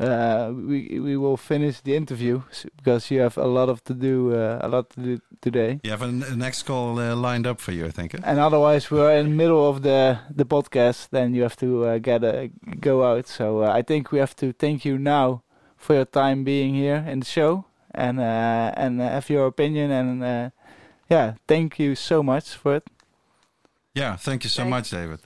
[0.00, 3.68] Uh, uh, uh, we we will finish the interview s- because you have a lot
[3.68, 5.80] of to do uh, a lot to do today.
[5.84, 8.14] You have a, n- a next call uh, lined up for you, I think.
[8.14, 8.18] eh?
[8.24, 11.08] And otherwise, we're in the middle of the the podcast.
[11.10, 13.28] Then you have to uh, get a, go out.
[13.28, 15.42] So uh, I think we have to thank you now
[15.76, 17.64] for your time being here in the show
[17.94, 19.90] and uh, and uh, have your opinion.
[19.90, 20.50] And uh,
[21.10, 22.84] yeah, thank you so much for it.
[23.94, 25.20] Yeah, thank you so Thank- much, David.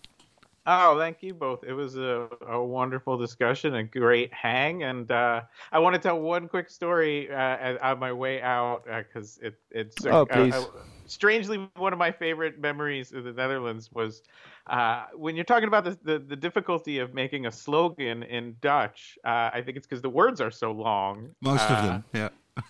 [0.69, 1.63] Oh, thank you both.
[1.63, 6.21] It was a, a wonderful discussion, a great hang, and uh, I want to tell
[6.21, 10.55] one quick story uh, on my way out because it, it's uh, Oh, please.
[10.55, 10.65] uh,
[11.07, 14.23] strangely one of my favorite memories of the Netherlands was
[14.67, 19.17] uh, when you're talking about the, the, the difficulty of making a slogan in Dutch.
[19.25, 21.31] Uh, I think it's because the words are so long.
[21.41, 22.29] Most of Uh, them, yeah.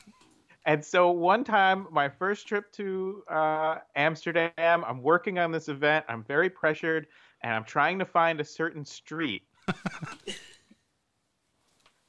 [0.66, 6.04] and so one time, my first trip to uh, Amsterdam, I'm working on this event.
[6.08, 7.06] I'm very pressured,
[7.46, 9.42] and I'm trying to find a certain street.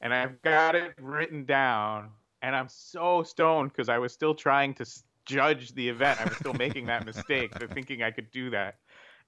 [0.00, 2.10] and I've got it written down,
[2.42, 4.86] and I'm so stoned because I was still trying to
[5.26, 6.20] judge the event.
[6.20, 8.78] I was still making that mistake, of thinking I could do that.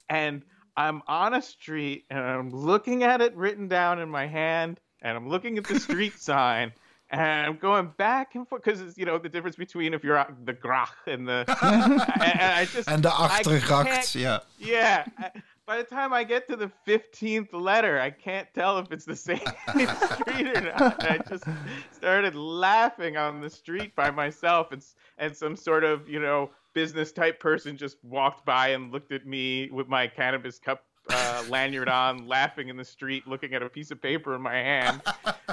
[0.08, 0.42] And
[0.76, 5.16] I'm on a street, and I'm looking at it written down in my hand, and
[5.16, 6.72] I'm looking at the street sign,
[7.10, 10.54] and I'm going back and forth because you know the difference between if you're the
[10.54, 14.40] grach and the and, and I just And the achtergracht, yeah.
[14.58, 15.04] yeah.
[15.16, 15.30] I-
[15.70, 19.14] By the time I get to the fifteenth letter, I can't tell if it's the
[19.14, 21.04] same street or not.
[21.08, 21.44] I just
[21.92, 24.84] started laughing on the street by myself, and
[25.18, 29.28] and some sort of you know business type person just walked by and looked at
[29.28, 33.68] me with my cannabis cup uh, lanyard on, laughing in the street, looking at a
[33.68, 35.00] piece of paper in my hand,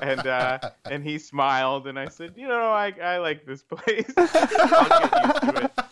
[0.01, 0.57] and uh,
[0.89, 4.11] and he smiled, and I said, you know, I I like this place.
[4.18, 5.86] I'll get used to it.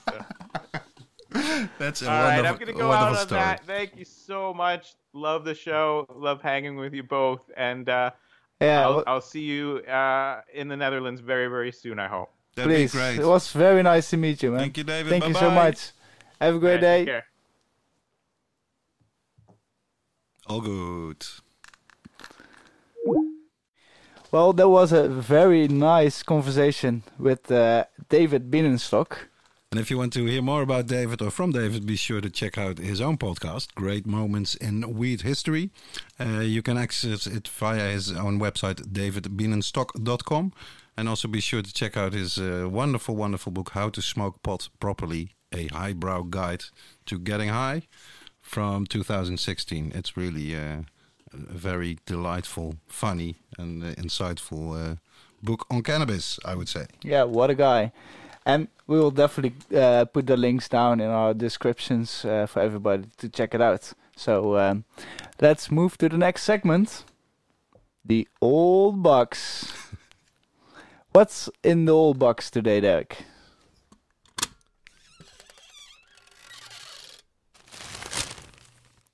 [1.63, 1.69] So.
[1.79, 3.41] That's a All right, wonderful, I'm gonna go out on story.
[3.41, 3.65] that.
[3.65, 4.93] Thank you so much.
[5.13, 6.05] Love the show.
[6.13, 8.11] Love hanging with you both, and uh,
[8.61, 11.99] Yeah, I'll, well, I'll see you uh, in the Netherlands very, very soon.
[11.99, 12.29] I hope.
[12.55, 12.91] That'd please.
[12.91, 13.19] be great.
[13.19, 14.59] It was very nice to meet you, man.
[14.61, 15.09] Thank you, David.
[15.09, 15.91] Thank you so much.
[16.39, 16.97] Have a great All right, day.
[16.99, 17.25] take care.
[20.47, 21.25] All good.
[24.31, 29.17] Well, that was a very nice conversation with uh, David Bienenstock.
[29.71, 32.29] And if you want to hear more about David or from David, be sure to
[32.29, 35.69] check out his own podcast, Great Moments in Weed History.
[36.19, 40.53] Uh, you can access it via his own website, davidbienenstock.com.
[40.97, 44.41] And also be sure to check out his uh, wonderful, wonderful book, How to Smoke
[44.43, 46.65] Pot Properly, a highbrow guide
[47.07, 47.81] to getting high
[48.41, 49.91] from 2016.
[49.93, 50.83] It's really uh,
[51.33, 54.95] a very delightful, funny, and uh, insightful uh,
[55.43, 56.85] book on cannabis, I would say.
[57.03, 57.91] Yeah, what a guy.
[58.45, 63.05] And we will definitely uh, put the links down in our descriptions uh, for everybody
[63.17, 63.91] to check it out.
[64.15, 64.85] So um,
[65.41, 67.03] let's move to the next segment
[68.05, 69.73] the old box.
[71.11, 73.25] What's in the old box today, Derek?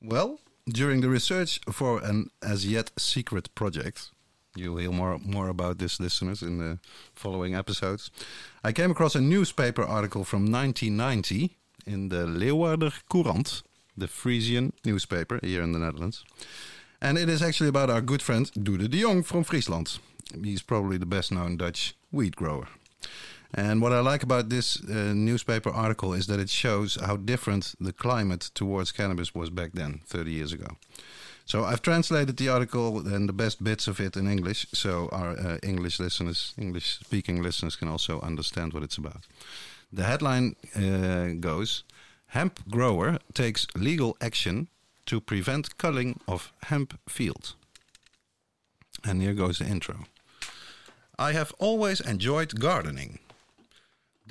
[0.02, 4.12] Well, during the research for an as yet secret project,
[4.56, 6.80] you'll hear more, more about this, listeners, in the
[7.16, 8.12] following episodes.
[8.64, 13.64] I came across a newspaper article from 1990 in the Leeuwarder Courant,
[13.98, 16.24] the Frisian newspaper here in the Netherlands.
[17.02, 20.00] And it is actually about our good friend Doede de Jong from Friesland.
[20.44, 22.68] He's probably the best known Dutch weed grower.
[23.54, 27.76] And what I like about this uh, newspaper article is that it shows how different
[27.80, 30.78] the climate towards cannabis was back then, 30 years ago.
[31.46, 35.32] So I've translated the article and the best bits of it in English, so our
[35.32, 39.28] uh, English listeners, English-speaking listeners, can also understand what it's about.
[39.92, 41.84] The headline uh, goes:
[42.28, 44.68] Hemp grower takes legal action
[45.06, 47.56] to prevent culling of hemp field.
[49.04, 50.06] And here goes the intro.
[51.20, 53.20] I have always enjoyed gardening.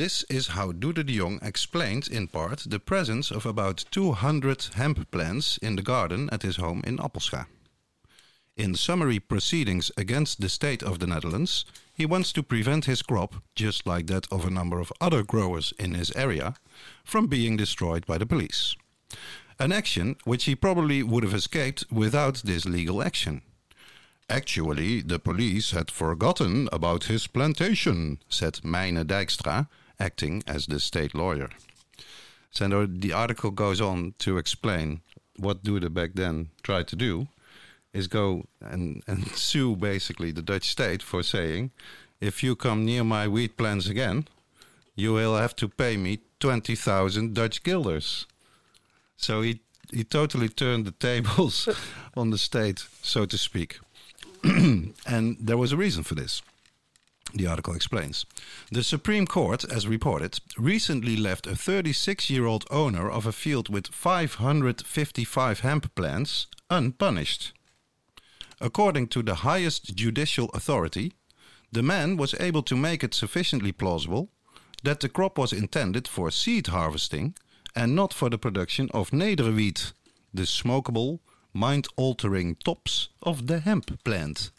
[0.00, 5.10] This is how Doede de Jong explained in part the presence of about 200 hemp
[5.10, 7.48] plants in the garden at his home in Appelscha.
[8.56, 13.42] In summary proceedings against the state of the Netherlands, he wants to prevent his crop,
[13.54, 16.54] just like that of a number of other growers in his area,
[17.04, 18.74] from being destroyed by the police.
[19.58, 23.42] An action which he probably would have escaped without this legal action.
[24.30, 29.68] Actually, the police had forgotten about his plantation, said Meine Dijkstra,
[30.00, 31.50] acting as the state lawyer.
[32.50, 35.02] So the article goes on to explain
[35.36, 37.28] what Doede back then tried to do
[37.92, 41.70] is go and, and sue basically the Dutch state for saying,
[42.20, 44.26] if you come near my wheat plants again,
[44.94, 48.26] you will have to pay me 20,000 Dutch guilders.
[49.16, 49.60] So he,
[49.92, 51.68] he totally turned the tables
[52.16, 53.78] on the state, so to speak.
[54.44, 56.42] and there was a reason for this.
[57.34, 58.26] The article explains.
[58.72, 63.68] The Supreme Court, as reported, recently left a 36 year old owner of a field
[63.68, 67.52] with 555 hemp plants unpunished.
[68.60, 71.12] According to the highest judicial authority,
[71.72, 74.28] the man was able to make it sufficiently plausible
[74.82, 77.34] that the crop was intended for seed harvesting
[77.76, 79.92] and not for the production of nederwiet,
[80.34, 81.20] the smokable,
[81.52, 84.50] mind altering tops of the hemp plant.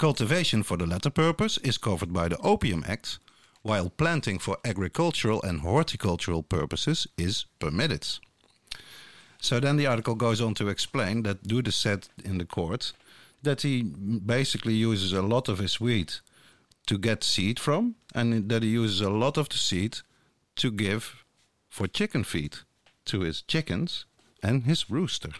[0.00, 3.18] Cultivation for the latter purpose is covered by the Opium Act,
[3.60, 8.08] while planting for agricultural and horticultural purposes is permitted.
[9.42, 12.94] So then the article goes on to explain that Doede said in the court
[13.42, 16.22] that he basically uses a lot of his wheat
[16.86, 19.98] to get seed from, and that he uses a lot of the seed
[20.56, 21.26] to give
[21.68, 22.56] for chicken feed
[23.04, 24.06] to his chickens
[24.42, 25.32] and his rooster.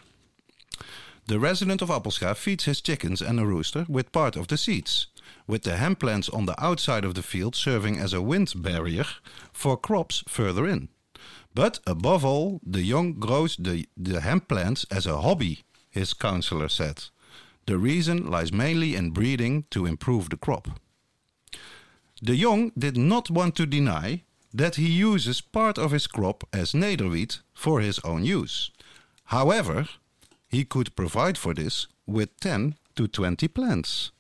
[1.26, 5.06] The resident of Appelscha feeds his chickens and a rooster with part of the seeds,
[5.46, 9.04] with the hemp plants on the outside of the field serving as a wind barrier
[9.52, 10.88] for crops further in.
[11.54, 16.68] But above all, de Jong grows the, the hemp plants as a hobby, his counselor
[16.68, 17.04] said.
[17.66, 20.68] The reason lies mainly in breeding to improve the crop.
[22.22, 26.72] De Jong did not want to deny that he uses part of his crop as
[26.72, 28.70] nederwiet for his own use.
[29.24, 29.88] However,
[30.51, 34.11] he could provide for this with 10 to 20 plants.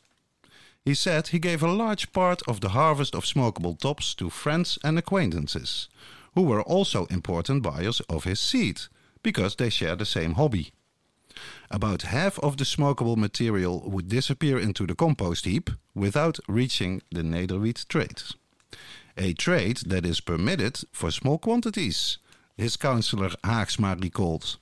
[0.84, 4.78] He said he gave a large part of the harvest of smokable tops to friends
[4.82, 5.88] and acquaintances,
[6.34, 8.80] who were also important buyers of his seed,
[9.22, 10.70] because they share the same hobby.
[11.70, 17.22] About half of the smokable material would disappear into the compost heap without reaching the
[17.22, 18.22] nederwiet trade.
[19.16, 22.18] A trade that is permitted for small quantities,
[22.56, 24.58] his counselor Haagsma recalled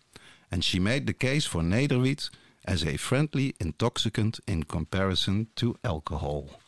[0.51, 2.31] and she made the case for nederwiet
[2.65, 6.61] as a friendly intoxicant in comparison to alcohol.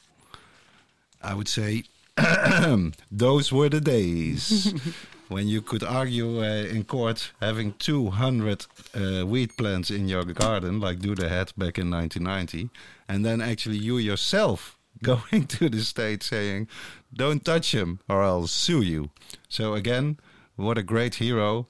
[1.22, 1.84] I would say
[3.10, 4.72] those were the days
[5.28, 10.80] when you could argue uh, in court having 200 uh, wheat plants in your garden,
[10.80, 12.70] like Doede had back in 1990,
[13.08, 16.68] and then actually you yourself going to the state saying,
[17.12, 19.10] "Don't touch him, or I'll sue you."
[19.48, 20.18] So again,
[20.56, 21.68] what a great hero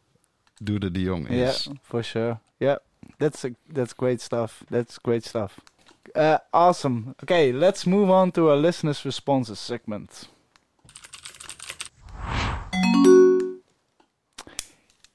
[0.63, 1.67] Doede de Jong is.
[1.67, 2.41] Yeah, for sure.
[2.59, 2.77] Yeah,
[3.19, 4.63] that's a, that's great stuff.
[4.71, 5.61] That's great stuff.
[6.15, 7.15] Uh, awesome.
[7.23, 10.29] Okay, let's move on to our listeners' responses segment.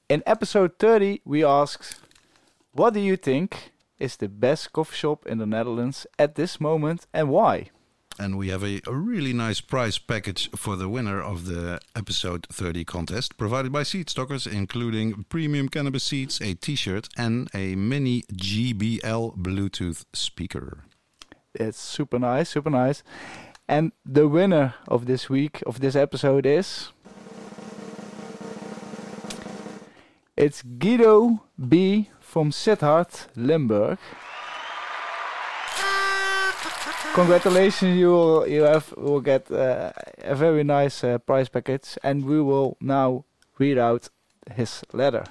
[0.08, 1.96] In episode 30, we asked,
[2.72, 7.06] What do you think is the best coffee shop in the Netherlands at this moment
[7.12, 7.70] and why?
[8.18, 12.46] And we have a, a, really nice prize package for the winner of the episode
[12.50, 17.74] 30 contest, provided by Seed Stockers, including premium cannabis seeds, a t shirt, and a
[17.74, 20.84] mini JBL Bluetooth speaker.
[21.54, 23.02] It's super nice, super nice.
[23.68, 26.92] And the winner of this week, of this episode, is.
[30.36, 32.10] It's Guido B.
[32.20, 33.98] from Sittard, Limburg
[37.16, 37.96] congratulations!
[37.96, 42.40] You will you have will get uh, a very nice uh, prize package, and we
[42.40, 43.24] will now
[43.58, 44.10] read out
[44.54, 45.24] his letter.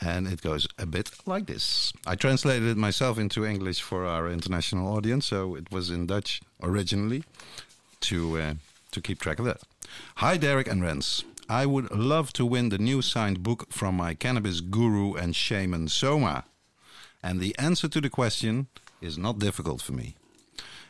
[0.00, 1.92] And it goes a bit like this.
[2.06, 6.42] I translated it myself into English for our international audience, so it was in Dutch
[6.62, 7.24] originally
[8.00, 8.54] to uh,
[8.90, 9.60] to keep track of that.
[10.16, 11.24] Hi, Derek and Rens.
[11.48, 15.88] I would love to win the new signed book from my cannabis guru and shaman
[15.88, 16.44] Soma.
[17.22, 18.66] And the answer to the question
[19.00, 20.16] is not difficult for me.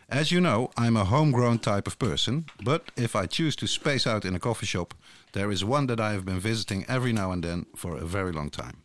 [0.09, 4.07] As you know, I'm a homegrown type of person, but if I choose to space
[4.07, 4.95] out in a coffee shop,
[5.33, 8.31] there is one that I have been visiting every now and then for a very
[8.33, 8.83] long time.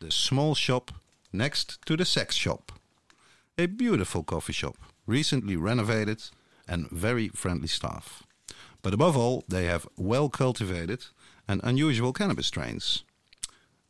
[0.00, 0.92] The small shop
[1.32, 2.72] next to the sex shop.
[3.56, 4.76] A beautiful coffee shop,
[5.06, 6.22] recently renovated
[6.68, 8.22] and very friendly staff.
[8.82, 11.06] But above all, they have well cultivated
[11.48, 13.02] and unusual cannabis strains.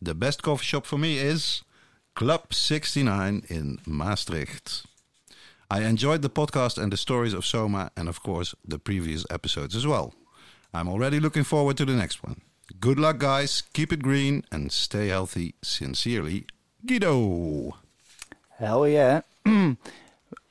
[0.00, 1.62] The best coffee shop for me is
[2.14, 4.86] Club 69 in Maastricht.
[5.70, 9.74] I enjoyed the podcast and the stories of Soma, and of course, the previous episodes
[9.74, 10.14] as well.
[10.72, 12.40] I'm already looking forward to the next one.
[12.80, 13.62] Good luck, guys.
[13.72, 15.54] Keep it green and stay healthy.
[15.62, 16.46] Sincerely,
[16.84, 17.76] Guido.
[18.58, 19.22] Hell yeah.
[19.46, 19.76] we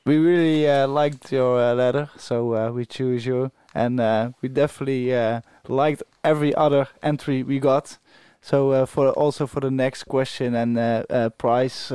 [0.04, 3.50] really uh, liked your uh, letter, so uh, we choose you.
[3.74, 7.98] And uh, we definitely uh, liked every other entry we got.
[8.40, 11.92] So uh, for also for the next question and prize.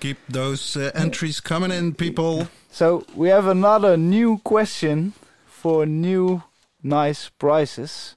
[0.00, 2.48] Keep those uh, entries coming in, people.
[2.70, 5.12] So we have another new question
[5.44, 6.42] for new
[6.82, 8.16] nice prizes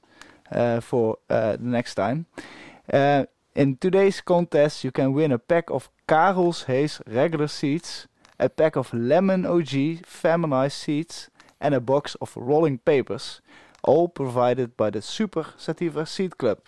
[0.49, 2.25] uh, for uh, the next time.
[2.91, 8.07] Uh, in today's contest, you can win a pack of Karel's Haze regular seeds,
[8.39, 11.29] a pack of Lemon OG feminized seeds,
[11.59, 13.41] and a box of rolling papers,
[13.83, 16.59] all provided by the Super Sativa Seed Club.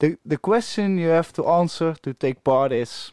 [0.00, 3.12] The, the question you have to answer to take part is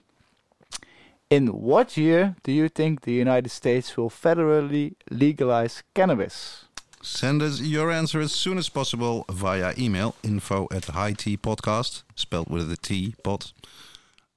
[1.34, 6.66] In what year do you think the United States will federally legalize cannabis?
[7.02, 12.04] Send us your answer as soon as possible via email info at high tea podcast,
[12.14, 13.52] spelled with a T pod,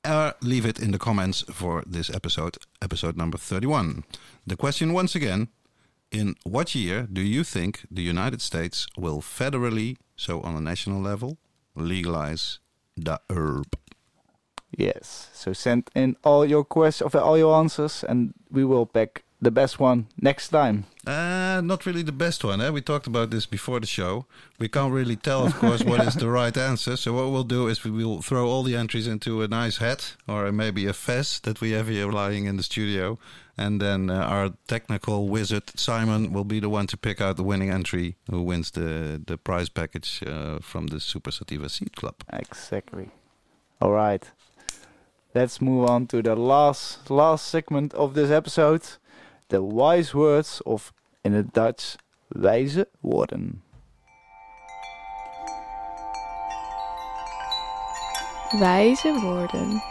[0.06, 4.02] or leave it in the comments for this episode, episode number 31.
[4.46, 5.48] The question once again
[6.10, 11.02] In what year do you think the United States will federally, so on a national
[11.02, 11.36] level,
[11.74, 12.58] legalize
[12.96, 13.76] the herb?
[14.76, 15.30] Yes.
[15.32, 19.78] So send in all your questions, all your answers, and we will pick the best
[19.78, 20.84] one next time.
[21.06, 22.60] Uh, not really the best one.
[22.60, 22.70] Eh?
[22.70, 24.26] We talked about this before the show.
[24.58, 26.96] We can't really tell, of course, what is the right answer.
[26.96, 30.16] So what we'll do is we will throw all the entries into a nice hat
[30.26, 33.18] or maybe a fez that we have here lying in the studio,
[33.56, 37.44] and then uh, our technical wizard Simon will be the one to pick out the
[37.44, 42.14] winning entry, who wins the the prize package uh, from the Super Sativa Seed Club.
[42.32, 43.10] Exactly.
[43.80, 44.30] All right.
[45.36, 48.80] Let's move on to the last last segment of this episode.
[49.48, 51.96] The wise words of in het Dutch
[52.28, 53.62] wijze woorden.
[58.58, 59.82] Wijze woorden.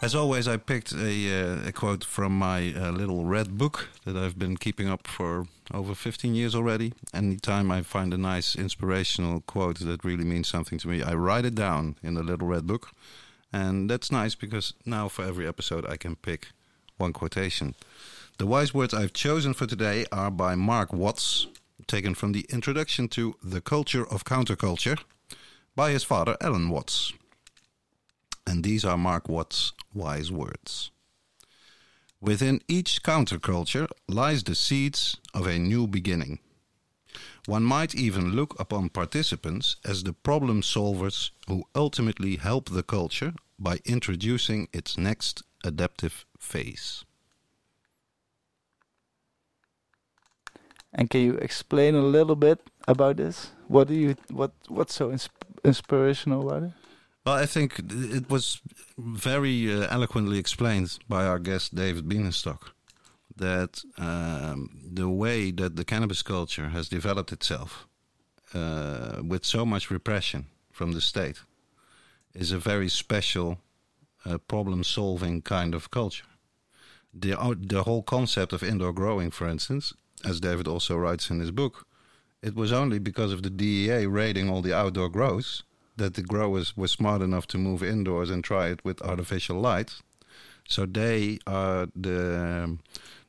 [0.00, 4.16] As always, I picked a, uh, a quote from my uh, little red book that
[4.16, 6.92] I've been keeping up for over 15 years already.
[7.12, 11.44] Anytime I find a nice inspirational quote that really means something to me, I write
[11.44, 12.92] it down in the little red book.
[13.52, 16.48] And that's nice because now for every episode I can pick
[16.96, 17.74] one quotation.
[18.38, 21.46] The wise words I've chosen for today are by Mark Watts,
[21.86, 24.98] taken from the introduction to The Culture of Counterculture
[25.76, 27.12] by his father, Alan Watts.
[28.46, 30.90] And these are Mark Watts' wise words.
[32.20, 36.38] Within each counterculture lies the seeds of a new beginning.
[37.46, 43.34] One might even look upon participants as the problem solvers who ultimately help the culture
[43.58, 47.04] by introducing its next adaptive phase.
[50.94, 53.52] And can you explain a little bit about this?
[53.68, 55.30] What do you what what's so insp-
[55.64, 56.72] inspirational about it?
[57.24, 58.60] Well, I think it was
[58.98, 62.72] very uh, eloquently explained by our guest David Bienenstock
[63.36, 67.86] that um, the way that the cannabis culture has developed itself
[68.52, 71.38] uh, with so much repression from the state
[72.34, 73.58] is a very special
[74.24, 76.26] uh, problem-solving kind of culture.
[77.12, 79.92] The uh, the whole concept of indoor growing, for instance,
[80.24, 81.86] as David also writes in his book,
[82.42, 85.62] it was only because of the DEA raiding all the outdoor grows
[85.96, 89.94] that the growers were smart enough to move indoors and try it with artificial light.
[90.68, 92.78] So they are the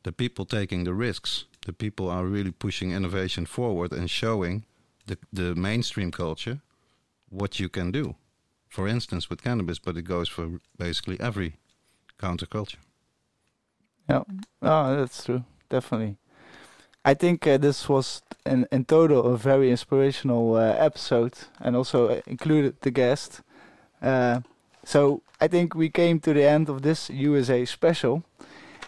[0.03, 1.45] the people taking the risks.
[1.65, 4.65] The people are really pushing innovation forward and showing
[5.07, 6.61] the the mainstream culture
[7.30, 8.15] what you can do.
[8.74, 11.58] For instance, with cannabis, but it goes for basically every
[12.20, 12.80] counterculture.
[14.10, 14.24] Yeah,
[14.64, 16.18] oh, that's true, definitely.
[17.06, 22.08] I think uh, this was in in total a very inspirational uh, episode, and also
[22.08, 23.41] uh, included the guest.
[24.02, 24.40] Uh,
[24.84, 28.24] so I think we came to the end of this USA special,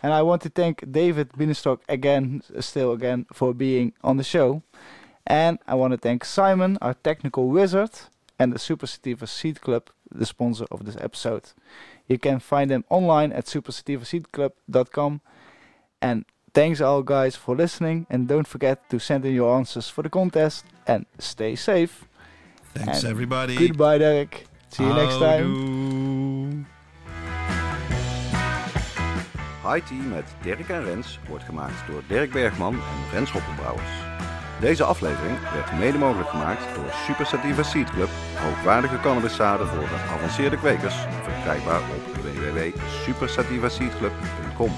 [0.02, 4.64] and I want to thank David Bienenstock again, still again, for being on the show.
[5.28, 7.91] And I want to thank Simon, our technical wizard,
[8.40, 11.53] and the Super Sativa Seed Club, the sponsor of this episode.
[12.07, 15.22] You can find them online at supersativaseedclub.com.
[16.02, 18.06] And thanks all guys for listening.
[18.10, 20.66] And don't forget to send in your answers for the contest.
[20.86, 22.06] And stay safe.
[22.74, 23.56] Thanks And everybody.
[23.56, 24.48] Goodbye, Derek.
[24.70, 25.45] See you next time.
[25.56, 26.66] Houdoe.
[29.66, 33.90] High Tea met Dirk en Rens wordt gemaakt door Dirk Bergman en Rens Hoppenbrouwers.
[34.60, 40.57] Deze aflevering werd mede mogelijk gemaakt door Super Sativa Seed Club, hoogwaardige cannabiszaden voor geavanceerde
[40.57, 44.72] kwekers, verkrijgbaar op www.supersativaseedclub.com.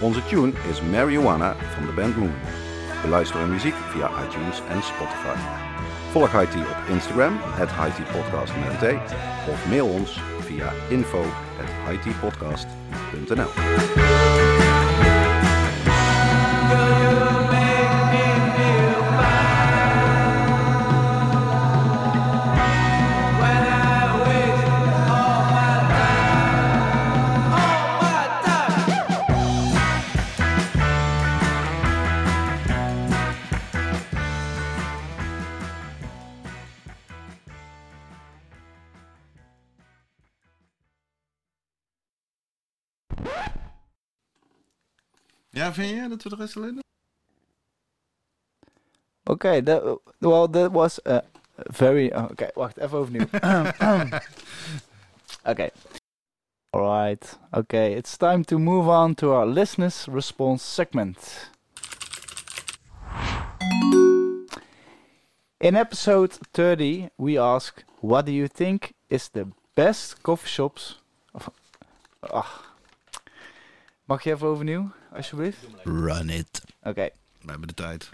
[0.00, 2.34] Onze tune is Marijuana van de band Moon.
[3.02, 5.36] Beluister hun muziek via iTunes en Spotify.
[6.10, 8.52] Volg Tea op Instagram, het Tea Podcast
[9.50, 11.24] of mail ons via info
[11.60, 11.68] at
[45.56, 46.82] Ja, vind je dat we de rest alleen doen?
[49.24, 51.22] Okay, that well, that was a
[51.54, 52.50] very okay.
[52.54, 53.28] Wacht, even overnieuw.
[55.50, 55.70] okay.
[56.70, 57.38] All right.
[57.50, 61.50] Okay, it's time to move on to our listeners' response segment.
[65.56, 71.00] In episode 30, we ask, "What do you think is the best coffee shops?"
[71.32, 71.48] Of,
[72.20, 72.75] ach.
[74.06, 75.58] Mag je even overnieuw, alsjeblieft?
[75.84, 76.62] Run it.
[76.82, 77.08] Oké.
[77.40, 78.10] We hebben de tijd.